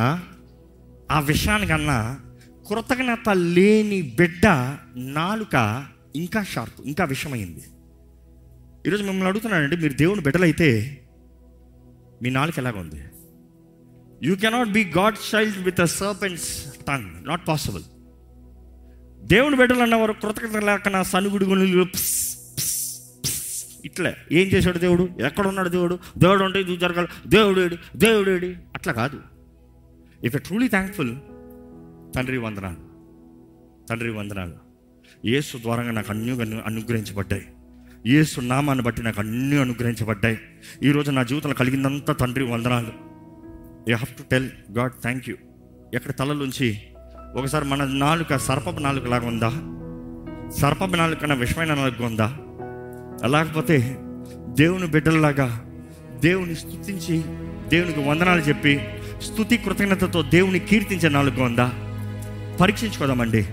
ఆ 1.11 1.19
విషయానికన్నా 1.19 1.97
కృతజ్ఞత 2.69 3.29
లేని 3.55 4.01
బిడ్డ 4.15 4.45
నాలుక 5.17 5.55
ఇంకా 6.15 6.43
షార్ప్ 6.43 6.79
ఇంకా 6.85 7.05
విషమైంది 7.05 7.63
ఈరోజు 8.87 9.03
మిమ్మల్ని 9.03 9.27
అడుగుతున్నానండి 9.27 9.75
మీరు 9.75 9.93
దేవుని 9.93 10.21
బిడ్డలైతే 10.21 10.69
మీ 12.21 12.29
నాలుక 12.29 12.59
ఎలాగుంది 12.59 13.01
you 14.21 14.35
cannot 14.35 14.69
be 14.69 14.83
God 14.97 15.17
child 15.31 15.57
with 15.65 15.81
a 15.81 15.89
serpent's 15.97 16.49
tongue 16.87 17.27
not 17.27 17.47
possible 17.47 17.85
దేవుని 19.23 19.56
బిడ్డలు 19.56 19.82
అన్నవారు 19.82 20.13
కృతజ్ఞత 20.13 20.63
లేకుండా 20.63 21.03
సనుగుడు 21.03 21.45
గుణులు 21.45 21.84
ప్స్, 21.84 22.38
ఇట్లే 23.86 24.17
ఏం 24.32 24.47
చేశాడు 24.47 24.77
దేవుడు? 24.77 25.10
ఎక్కడ 25.25 25.47
ఉన్నాడు 25.47 25.69
దేవుడు? 25.69 25.99
దేవుడు 26.17 26.43
ఉంటే 26.43 26.62
ఇది 26.62 26.77
జరగాలి. 26.77 27.08
దేవుడు 27.27 27.62
ఏడు 27.62 27.77
దేవుడు 27.95 28.30
ఏడు. 28.32 28.45
అట్లా 28.45 28.93
కాదు. 28.93 29.19
ఇఫ్ 30.23 30.36
ఎ 30.36 30.39
ట్రూలీ 30.39 30.67
థ్యాంక్ఫుల్ 30.67 31.15
తండ్రి 32.15 32.38
వందనాలు. 32.38 32.82
తండ్రి 33.89 34.10
వందనాలు. 34.10 34.53
యేసు 35.25 35.58
ద్వారంగా 35.58 35.91
నాకు 35.91 36.12
అన్ని 36.12 36.62
అనుగ్రహించబడ్డాయి. 36.62 37.45
యేసు 38.06 38.41
నామాన్ని 38.41 38.86
బట్టి 38.86 39.03
నాకు 39.03 39.19
అన్నీ 39.19 39.58
అనుగ్రహించబడ్డాయి. 39.58 40.38
ఈరోజు 40.84 41.12
నా 41.12 41.23
జీవితంలో 41.23 41.56
కలిగిందంతా 41.56 42.13
తండ్రి 42.13 42.43
వందనాలు. 42.43 42.91
You 43.89 43.95
have 43.95 44.17
to 44.17 44.23
tell 44.32 44.49
God 44.71 44.91
thank 45.01 45.30
you 45.30 45.36
ఎక్కడ 45.93 46.12
తలలోంచి 46.12 46.82
ఒకసారి 47.35 47.65
మన 47.65 47.83
నాలుక 47.83 48.35
సర్పపు 48.35 48.79
నాలుక 48.79 49.07
లాగా 49.07 49.27
ఉందా? 49.27 49.49
సర్పపు 50.61 50.95
నాలుక 50.95 51.21
కన్నా 51.21 51.35
విషమైన 51.35 51.73
నాలుక 51.73 52.01
ఉందా? 52.01 52.37
లేకపోతే 53.27 53.97
దేవుని 54.47 54.87
బిడ్డలలాగా 54.87 55.65
దేవుని 56.23 56.55
స్థుతించి 56.55 57.23
దేవునికి 57.69 58.09
వందనాలు 58.09 58.41
చెప్పి 58.41 58.79
స్తుతి 59.23 59.57
కృతజ్ఞతతో 59.57 60.21
దేవుని 60.21 60.59
కీర్తించే 60.59 61.09
నాలుగు 61.09 61.43
ఉందా? 61.43 61.71
పరీక్షించుకోదామండి. 62.61 63.47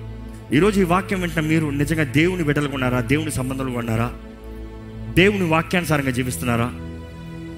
ఈరోజు 0.52 0.80
ఈ 0.80 0.84
వాక్యం 0.84 1.20
వింటున్న 1.20 1.48
మీరు 1.48 1.66
నిజంగా 1.66 2.04
దేవుని 2.04 2.42
బిడ్డలుగా 2.42 2.74
ఉన్నారా? 2.74 3.00
దేవుని 3.00 3.32
సంబంధాలుగా 3.32 3.78
ఉన్నారా? 3.78 4.12
దేవుని 5.12 5.48
వాక్యానుసారంగా 5.48 6.10
జీవిస్తున్నారా? 6.10 6.66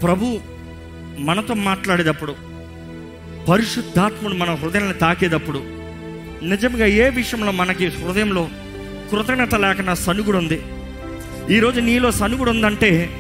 ప్రభు 0.02 0.38
మనతో 1.18 1.54
మాట్లాడేటప్పుడు 1.54 2.34
పరిశుద్ధాత్ముడు 3.48 4.34
మన 4.34 4.54
హృదయాన్ని 4.54 4.94
తాకేటప్పుడు 4.94 5.75
నిజంగా 6.42 6.86
ఏ 6.86 7.08
విషయంలో 7.08 7.52
మనకి 7.52 7.86
హృదయంలో 7.86 8.48
కృతజ్ఞత 9.10 9.54
లేకుండా 9.54 9.94
సనుగుడు 9.94 10.38
ఉంది 10.38 10.62
ఈరోజు 11.50 11.80
నీలో 11.80 12.10
సనుగుడు 12.10 12.50
ఉందంటే 12.50 13.10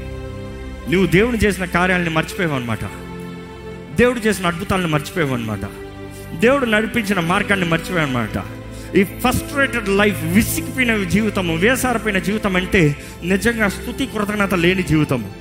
నువ్వు 0.90 1.06
దేవుని 1.06 1.38
చేసిన 1.38 1.64
కార్యాలని 1.64 2.10
మర్చిపోయావు 2.10 2.54
అనమాట 2.54 2.78
దేవుడు 3.96 4.18
చేసిన 4.18 4.46
అద్భుతాలను 4.46 4.88
మర్చిపోయావు 4.88 5.34
అనమాట 5.34 5.60
దేవుడు 6.40 6.66
నడిపించిన 6.66 7.20
మార్గాన్ని 7.20 7.66
మర్చిపోయావు 7.66 8.08
అనమాట 8.08 8.44
ఈ 8.96 9.04
ఫస్ట్రేటెడ్ 9.04 9.88
లైఫ్ 9.88 10.24
విసిగిపోయిన 10.24 11.04
జీవితము 11.04 11.56
వేసారిపోయిన 11.56 12.18
జీవితం 12.18 12.56
అంటే 12.56 12.96
నిజంగా 13.24 13.68
స్థుతి 13.68 14.06
కృతజ్ఞత 14.06 14.54
లేని 14.54 14.82
జీవితము. 14.82 15.32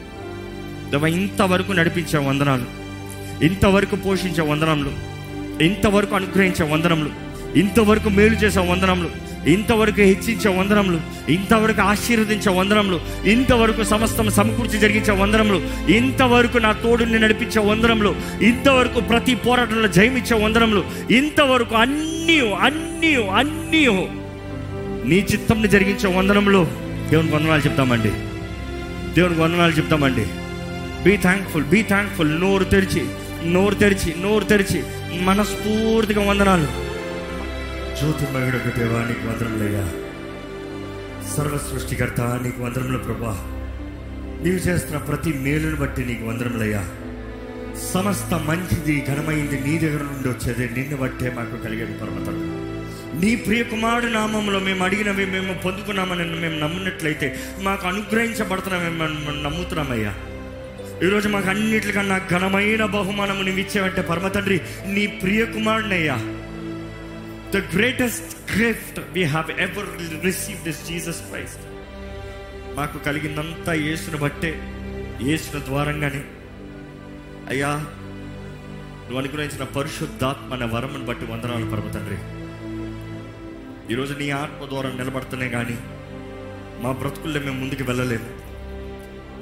ఇంతవరకు 1.08 1.72
నడిపించే 1.72 2.20
వందనాలు 2.20 2.86
ఇంతవరకు 3.46 3.96
పోషించే 3.96 4.42
వందనములు 4.42 4.92
ఇంతవరకు 5.64 6.16
అనుగ్రహించే 6.16 6.74
వందనములు 6.74 7.25
ఇంతవరకు 7.56 8.10
మేలు 8.10 8.36
చేసే 8.36 8.60
వందనములు 8.60 9.26
ఇంతవరకు 9.50 10.02
హెచ్చించే 10.02 10.60
వందనములు 10.60 11.00
ఇంతవరకు 11.32 11.82
ఆశీర్వదించే 11.82 12.52
వందనములు 12.52 13.00
ఇంతవరకు 13.26 13.84
సమస్తం 13.84 14.30
సమకూర్చి 14.30 14.80
జరిగించే 14.80 15.14
వందనములు 15.14 15.92
ఇంతవరకు 15.92 16.58
నా 16.58 16.72
తోడుని 16.72 17.20
నడిపించే 17.20 17.62
వందనములు 17.62 18.16
ఇంతవరకు 18.42 19.00
ప్రతి 19.00 19.36
పోరాటంలో 19.36 19.88
జయమిచ్చే 19.88 20.38
వందనములు 20.38 20.86
ఇంతవరకు 21.12 21.76
అన్నీ 21.76 22.40
అన్నీ 22.40 23.16
అన్నీ 23.16 24.08
నీ 25.06 25.16
చిత్తంని 25.32 25.68
జరిగించే 25.68 26.18
వందనములు. 26.18 26.68
దేవునికి 27.10 27.36
వందనాలు 27.36 27.62
చెప్తామండి. 27.62 28.10
దేవునికి 29.14 29.42
వందనాలు 29.42 29.72
చెప్తామండి. 29.72 30.26
బీ 31.04 31.18
థ్యాంక్ఫుల్ 31.18 31.64
బీ 31.64 31.82
థ్యాంక్ఫుల్ 31.84 32.42
నోరు 32.42 32.64
తెరిచి 32.64 33.06
నోరు 33.46 33.76
తెరిచి 33.76 34.16
నోరు 34.22 34.44
తెరిచి 34.44 34.84
మనస్ఫూర్తిగా 35.22 36.22
వందనాలు. 36.22 36.95
జ్యోతిర్మయుడకు 38.00 38.70
దేవా 38.80 39.00
నీకు 39.06 39.28
వందరములయ్యా 39.28 39.86
సర్వ 41.36 41.58
సృష్టికర్త 41.70 42.22
నీకు 42.44 42.64
వందరములు 42.64 42.98
ప్రభా. 42.98 43.34
నీవు 44.44 44.60
చేస్తున్న 44.68 44.98
ప్రతి 44.98 45.34
మేలును 45.34 45.76
బట్టి 45.76 46.06
నీకు 46.06 46.26
వందరములయ్యా 46.26 46.82
సమస్త 47.92 48.34
మంచిది 48.48 49.06
ఘనమైంది 49.08 49.58
నీ 49.66 49.78
దగ్గర 49.78 50.04
నుండి 50.04 50.30
వచ్చేది 50.30 50.70
నిన్ను 50.74 50.98
బట్టే 50.98 51.30
మాకు 51.30 51.58
కలిగేది 51.64 51.94
పర్వతం. 51.94 52.38
నీ 53.20 53.36
ప్రియ 53.36 53.64
కుమారుడు 53.64 54.08
నామంలో 54.08 54.60
మేము 54.60 54.84
అడిగినవి 54.84 55.26
మేము 55.26 55.54
పొందుకున్నామని 55.64 56.24
మేము 56.40 56.60
నమ్మినట్లయితే 56.60 57.28
మాకు 57.62 57.88
అనుగ్రహించబడుతున్నామని 57.88 58.98
మేము 59.26 59.44
నమ్ముతున్నామయ్యా. 59.44 60.14
ఈరోజు 61.04 61.28
మాకు 61.28 61.50
అన్నిటికన్నా 61.50 62.18
ఘనమైన 62.30 62.86
బహుమానము 62.86 63.44
నీవు 63.44 63.58
ఇచ్చావంటే 63.58 64.02
పరమ 64.02 64.28
తండ్రి 64.28 64.58
నీ 64.88 65.08
ప్రియకుమారుడినయ్యా 65.22 66.18
the 67.54 67.58
greatest 67.58 68.58
gift 68.58 69.00
we 69.00 69.24
have 69.24 69.52
ever 69.52 69.90
receive 70.26 70.64
this 70.64 70.88
Jesus 70.88 71.22
Christ 71.22 71.66
మాకు 72.78 72.98
కలిగిందంతా 72.98 73.74
యేసును 73.74 74.18
బట్టే 74.18 74.52
యేసుల 75.22 75.60
ద్వారంగానే. 75.60 76.24
అయ్యా 77.50 77.68
నువ్వు 79.02 79.18
అనుగ్రహించిన 79.18 79.64
పరిశుద్ధాత్మ 79.64 80.54
అనే 80.54 80.66
వరమును 80.66 81.06
బట్టి 81.06 81.26
వందనాలు 81.26 81.66
పరమ 81.66 81.92
తండ్రి. 81.92 82.18
ఈరోజు 83.94 84.14
నీ 84.14 84.30
ఆత్మ 84.30 84.70
ద్వారా 84.70 84.90
నిలబడుతున్నాయి 84.90 85.52
కానీ 85.52 85.78
మా 86.84 86.92
బ్రతుకుల్లో 86.92 87.42
మేము 87.42 87.60
ముందుకు 87.60 87.84
వెళ్ళలేము. 87.84 88.30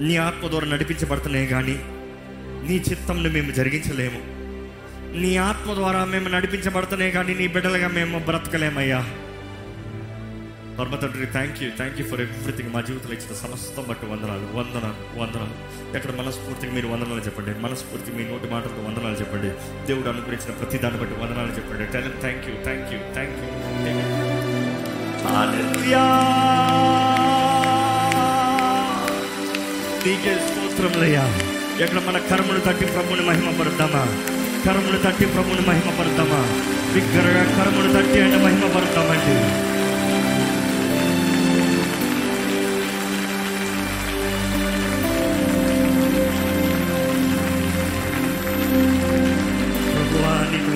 నీ 0.03 0.17
ఆత్మ 0.17 0.47
ద్వారా 0.47 0.67
నడిపించబడుతున్నాయి 0.67 1.47
కానీ 1.47 1.79
నీ 2.67 2.75
చిత్తంని 2.89 3.29
మేము 3.29 3.51
జరిగించలేము. 3.51 4.32
నీ 5.21 5.37
ఆత్మ 5.37 5.73
ద్వారా 5.73 6.05
మేము 6.05 6.29
నడిపించబడుతున్నాయి 6.29 7.11
కానీ 7.11 7.33
నీ 7.33 7.47
బిడ్డలుగా 7.47 7.87
మేము 7.87 8.19
బ్రతకలేమయ్యా. 8.19 9.05
పరమ 10.79 10.95
తండ్రి 10.95 11.25
thank 11.25 11.63
you 11.63 11.69
thank 11.77 12.01
you 12.01 12.05
for 12.05 12.21
everything 12.21 12.73
మా 12.73 12.81
జీవితంలో 12.81 13.13
ఇచ్చిన 13.13 13.35
సమస్తం 13.35 13.85
బట్టి 13.89 14.05
వందనాలు 14.05 14.57
వందనాలు 14.57 15.19
వందనాలు. 15.19 15.51
ఎక్కడ 15.97 16.11
మనస్ఫూర్తిగా 16.11 16.73
మీరు 16.73 16.87
వందనాలు 16.87 17.19
చెప్పండి. 17.19 17.59
మనస్ఫూర్తి 17.59 18.11
మీ 18.11 18.31
నోటి 18.31 18.53
మాటలకు 18.53 18.81
వందనాలు 18.81 19.15
చెప్పండి. 19.15 19.51
దేవుడు 19.87 20.09
అనుగ్రహించిన 20.09 20.51
ప్రతి 20.51 20.77
దాన్ని 20.77 20.99
బట్టి 20.99 21.21
వందనాలు 21.21 21.51
చెప్పండి. 21.51 21.91
Tell 21.91 22.21
thank 22.21 22.49
you 22.49 22.63
thank 22.63 22.93
you 22.93 22.99
thank 23.13 23.39
you 23.39 23.45
నీకే 30.05 30.47
స్తోత్రములయ్యా. 30.47 31.39
ఎక్కడ 31.83 31.99
మన 31.99 32.17
కర్మను 32.17 32.59
తట్టి 32.59 32.85
ప్రభుని 32.85 33.21
మహిమ 33.21 33.59
పడతామా 33.59 34.07
కరములు 34.65 34.97
తట్టి 34.97 35.25
ప్రభుని 35.25 35.61
మహిమపడతామా 35.67 36.41
బిగ్గరగా 36.93 37.43
కరములు 37.57 37.93
తట్టి 37.93 38.21
ఆయన 38.21 38.37
మహిమపడతామండి 38.37 39.35
నీకు 50.51 50.69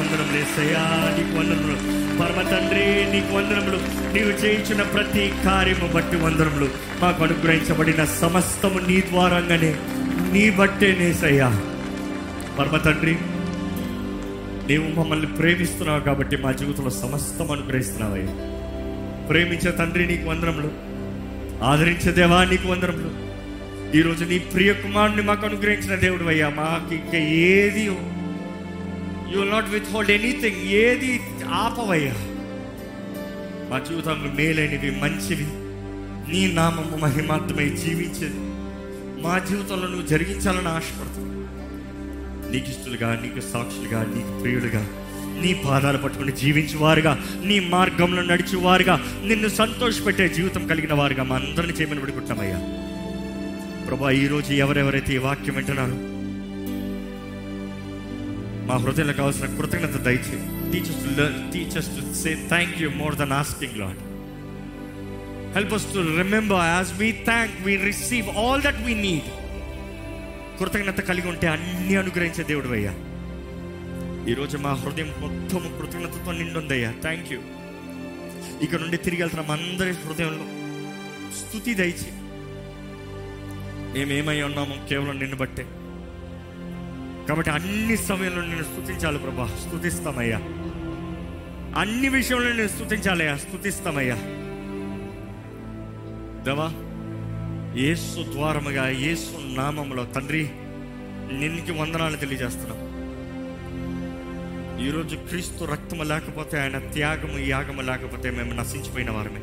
పరమ 2.19 2.41
తండ్రి 2.41 2.85
నీకు 3.11 3.35
వందనములు. 3.35 3.79
నీవు 4.13 4.29
చేయించిన 4.29 4.81
ప్రతి 4.93 5.33
కార్యము 5.45 5.87
బట్టి 5.87 6.17
వందరములు 6.17 6.67
మాకు 7.01 7.23
అనుగ్రహించబడిన 7.23 8.05
సమస్తము 8.21 8.79
నీ 8.79 9.01
ద్వారంగానే 9.01 9.71
నీ 10.33 10.49
బట్టే 10.49 10.97
నేసయ్యా 10.99 11.49
పరమ 12.59 12.77
తండ్రి 12.77 13.15
నీవు 14.67 14.99
మమ్మల్ని 14.99 15.27
ప్రేమిస్తున్నావు 15.27 15.99
కాబట్టి 15.99 16.37
మా 16.37 16.51
జీవితంలో 16.51 16.89
సమస్తం 16.89 17.51
అనుగ్రహిస్తున్నావయ్యా. 17.51 18.33
ప్రేమించే 19.27 19.71
తండ్రి 19.71 20.07
నీకు 20.07 20.29
వందరములు 20.29 20.71
ఆదరించే 21.63 22.11
దేవా 22.11 22.43
నీకు 22.43 22.67
వందరములు 22.67 23.27
ఈరోజు 23.97 24.25
నీ 24.25 24.39
ప్రియ 24.39 24.73
కుమారుని 24.73 25.21
మాకు 25.21 25.45
అనుగ్రహించిన 25.45 25.95
దేవుడు 25.95 26.23
అయ్యా 26.23 26.49
మాకు 26.49 26.93
ఇంకా 26.93 27.17
ఏది 27.17 27.83
you 29.35 29.43
not 29.43 29.69
with 29.69 29.89
hold 29.91 30.11
anything 30.11 30.57
ఏది 30.57 31.19
ఆపవయ్యా. 31.49 32.13
మా 33.71 33.79
జీవితంలో 33.79 34.33
మేలైనవి 34.33 34.91
మంచివి. 34.91 35.47
నీ 36.31 36.51
నామము 36.53 36.97
మహిమార్థమై 36.97 37.69
జీవించేది. 37.69 38.39
మా 39.21 39.39
జీవితంలో 39.39 39.87
నువ్వు 39.87 40.07
జరిగించాలని 40.07 40.67
ఆశపడుతున్నావు 40.67 41.36
నీకు 42.51 42.67
ఇష్టలుగా 42.69 43.09
నీకు 43.23 43.41
సాక్షులుగా 43.51 43.99
నీకు 44.13 44.31
ప్రియులుగా 44.41 44.81
నీ 45.41 45.51
పాదాలు 45.63 45.99
పట్టుకుని 46.03 46.33
జీవించేవారుగా 46.41 47.11
నీ 47.49 47.57
మార్గంలో 47.73 48.21
నడిచేవారుగా 48.23 48.95
నిన్ను 49.23 49.49
సంతోషపెట్టే 49.59 50.27
జీవితం 50.37 50.63
కలిగిన 50.67 50.93
వారుగా 50.93 51.23
మా 51.23 51.35
అందరిని 51.41 51.75
చేయమని 51.79 52.01
పెడుకుంటామయ్యా 52.01 52.59
ప్రభా 53.87 54.11
ఈరోజు 54.21 54.51
ఎవరెవరైతే 54.63 55.11
ఈ 55.13 55.21
వాక్యం 55.25 55.55
వింటున్నారో 55.55 55.97
మా 58.67 58.77
హృదయంలో 58.83 59.13
కావాల్సిన 59.13 59.47
కృతజ్ఞత 59.57 59.97
దయచే 60.07 60.37
teachers 60.71 61.03
to 61.03 61.11
learn 61.19 61.39
teachers 61.53 61.91
to 61.95 62.01
say 62.21 62.31
thank 62.49 62.75
you 62.81 62.89
more 62.97 63.15
than 63.15 63.33
asking 63.33 63.77
lord 63.83 64.01
help 65.55 65.73
us 65.73 65.87
to 65.93 66.01
remember 66.19 66.63
as 66.67 66.91
we 66.99 67.09
thank 67.29 67.55
we 67.67 67.75
receive 67.85 68.29
all 68.41 68.63
that 68.63 68.81
we 68.85 68.95
need 69.03 69.29
కృతజ్ఞత 70.59 70.99
కలిగి 70.99 71.27
ఉంటే 71.27 71.47
అన్ని 71.47 71.95
అనుగ్రహించే 71.95 72.43
దేవుడు 72.43 72.67
అయ్యా. 72.67 72.93
ఈరోజు 74.31 74.57
మా 74.57 74.73
హృదయం 74.73 75.13
మొత్తం 75.19 75.77
కృతజ్ఞతతో 75.81 76.31
నిండుందయ్యా 76.31 76.93
థ్యాంక్ 77.01 77.33
యూ 77.33 77.39
ఇక్కడ 78.61 78.79
నుండి 78.79 78.97
తిరిగి 78.97 79.21
వెళ్తున్నాం 79.21 79.51
అందరి 79.51 79.91
హృదయంలో 79.91 80.43
స్థుతి 81.37 81.73
దయచి. 81.73 82.11
మేమేమై 83.93 84.41
ఉన్నామో 84.41 84.75
కేవలం 84.89 85.19
నిన్ను 85.19 85.35
బట్టే. 85.35 85.63
కాబట్టి 87.29 87.51
అన్ని 87.51 87.97
సమయంలో 87.97 88.41
నేను 88.41 88.63
స్థుతించాలి 88.63 89.17
ప్రభా. 89.17 89.47
స్థుతిస్తామయ్యా. 89.67 90.37
అన్ని 91.81 92.09
విషయంలో 92.09 92.53
నేను 92.53 92.67
స్థుతించాలయ్యా. 92.67 93.37
స్థుతిస్తామయ్యా. 93.37 94.15
దేవా 96.43 96.86
యేసు 97.75 98.19
ద్వారముగా 98.33 98.89
యేసు 98.89 99.31
నామములో 99.55 100.05
తండ్రి 100.05 100.43
నిన్నకి 101.39 101.71
వందనాలు 101.71 102.15
తెలియజేస్తున్నాం. 102.15 102.79
ఈరోజు 104.85 105.15
క్రీస్తు 105.15 105.65
రక్తము 105.65 106.03
లేకపోతే 106.03 106.59
ఆయన 106.59 106.77
త్యాగము 106.77 107.37
యాగము 107.37 107.81
లేకపోతే 107.81 108.31
మేము 108.31 108.53
నశించిపోయిన 108.53 109.11
వారమే. 109.11 109.41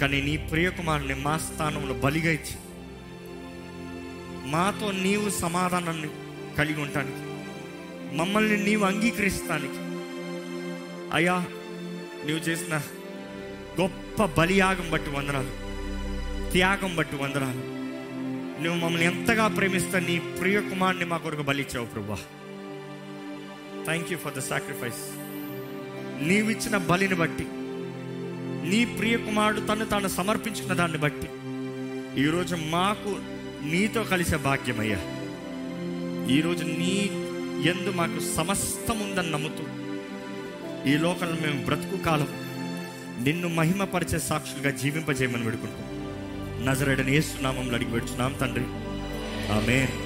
కానీ 0.00 0.20
నీ 0.22 0.36
ప్రియకుమారుని 0.36 1.14
మా 1.14 1.38
స్థానంలో 1.38 1.94
బలిగా 1.94 2.30
ఇచ్చి 2.30 2.56
మాతో 4.46 4.90
నీవు 4.90 5.28
సమాధానాన్ని 5.28 6.08
కలిగి 6.58 6.80
ఉండటానికి 6.82 7.22
మమ్మల్ని 8.16 8.64
నీవు 8.64 8.84
అంగీకరిస్తానికి 8.84 9.80
అయ్యా 11.14 11.44
నీవు 12.26 12.38
చేసిన 12.38 12.74
గొప్ప 13.80 14.24
బలియాగం 14.24 14.90
బట్టి 14.90 15.10
వందనాలు. 15.10 15.71
త్యాగం 16.52 16.96
బట్టి 16.96 17.16
వందనాలు. 17.16 17.62
నువ్వు 18.62 18.80
మమ్మల్ని 18.80 19.06
ఎంతగా 19.06 19.48
ప్రేమిస్తా 19.48 19.98
నీ 19.98 20.18
ప్రియ 20.18 20.60
కుమారుని 20.60 21.04
మా 21.04 21.16
కొరకు 21.16 21.42
బలిచ్చావు 21.42 21.86
ప్రభా. 21.86 22.18
Thank 23.84 24.12
you 24.12 24.18
for 24.18 24.34
the 24.34 24.38
sacrifice 24.38 25.02
నీవిచ్చిన 26.28 26.76
బలిని 26.76 27.14
బట్టి 27.14 27.46
నీ 28.70 28.84
ప్రియ 28.84 29.16
కుమారుడు 29.16 29.60
తను 29.60 29.84
తాను 29.84 30.08
సమర్పించుకున్న 30.08 30.72
దాన్ని 30.72 30.98
బట్టి 30.98 31.28
ఈరోజు 32.22 32.54
మాకు 32.54 33.16
నీతో 33.64 34.04
కలిసే 34.04 34.36
భాగ్యమయ్యా. 34.36 35.00
ఈరోజు 36.30 36.64
నీ 36.64 36.94
ఎందు 37.70 37.90
మాకు 37.90 38.34
సమస్తం 38.36 39.00
ఉందని 39.00 39.30
నమ్ముతూ 39.30 39.64
ఈ 40.90 40.96
లోకంలో 40.96 41.46
మేము 41.46 41.64
బ్రతుకు 41.64 41.96
కాలం 42.02 42.28
నిన్ను 43.24 43.48
మహిమపరిచే 43.48 44.18
సాక్షులుగా 44.18 44.70
జీవింపజేయమని 44.70 45.44
పెడుకుంటాం 45.44 45.91
నజరేడని 46.64 47.16
ఏసునామంలో 47.16 47.74
అడిగి 47.74 47.90
పెడుచున్నాం 47.90 48.32
తండ్రి. 48.32 48.64
ఆమెన్. 49.52 50.01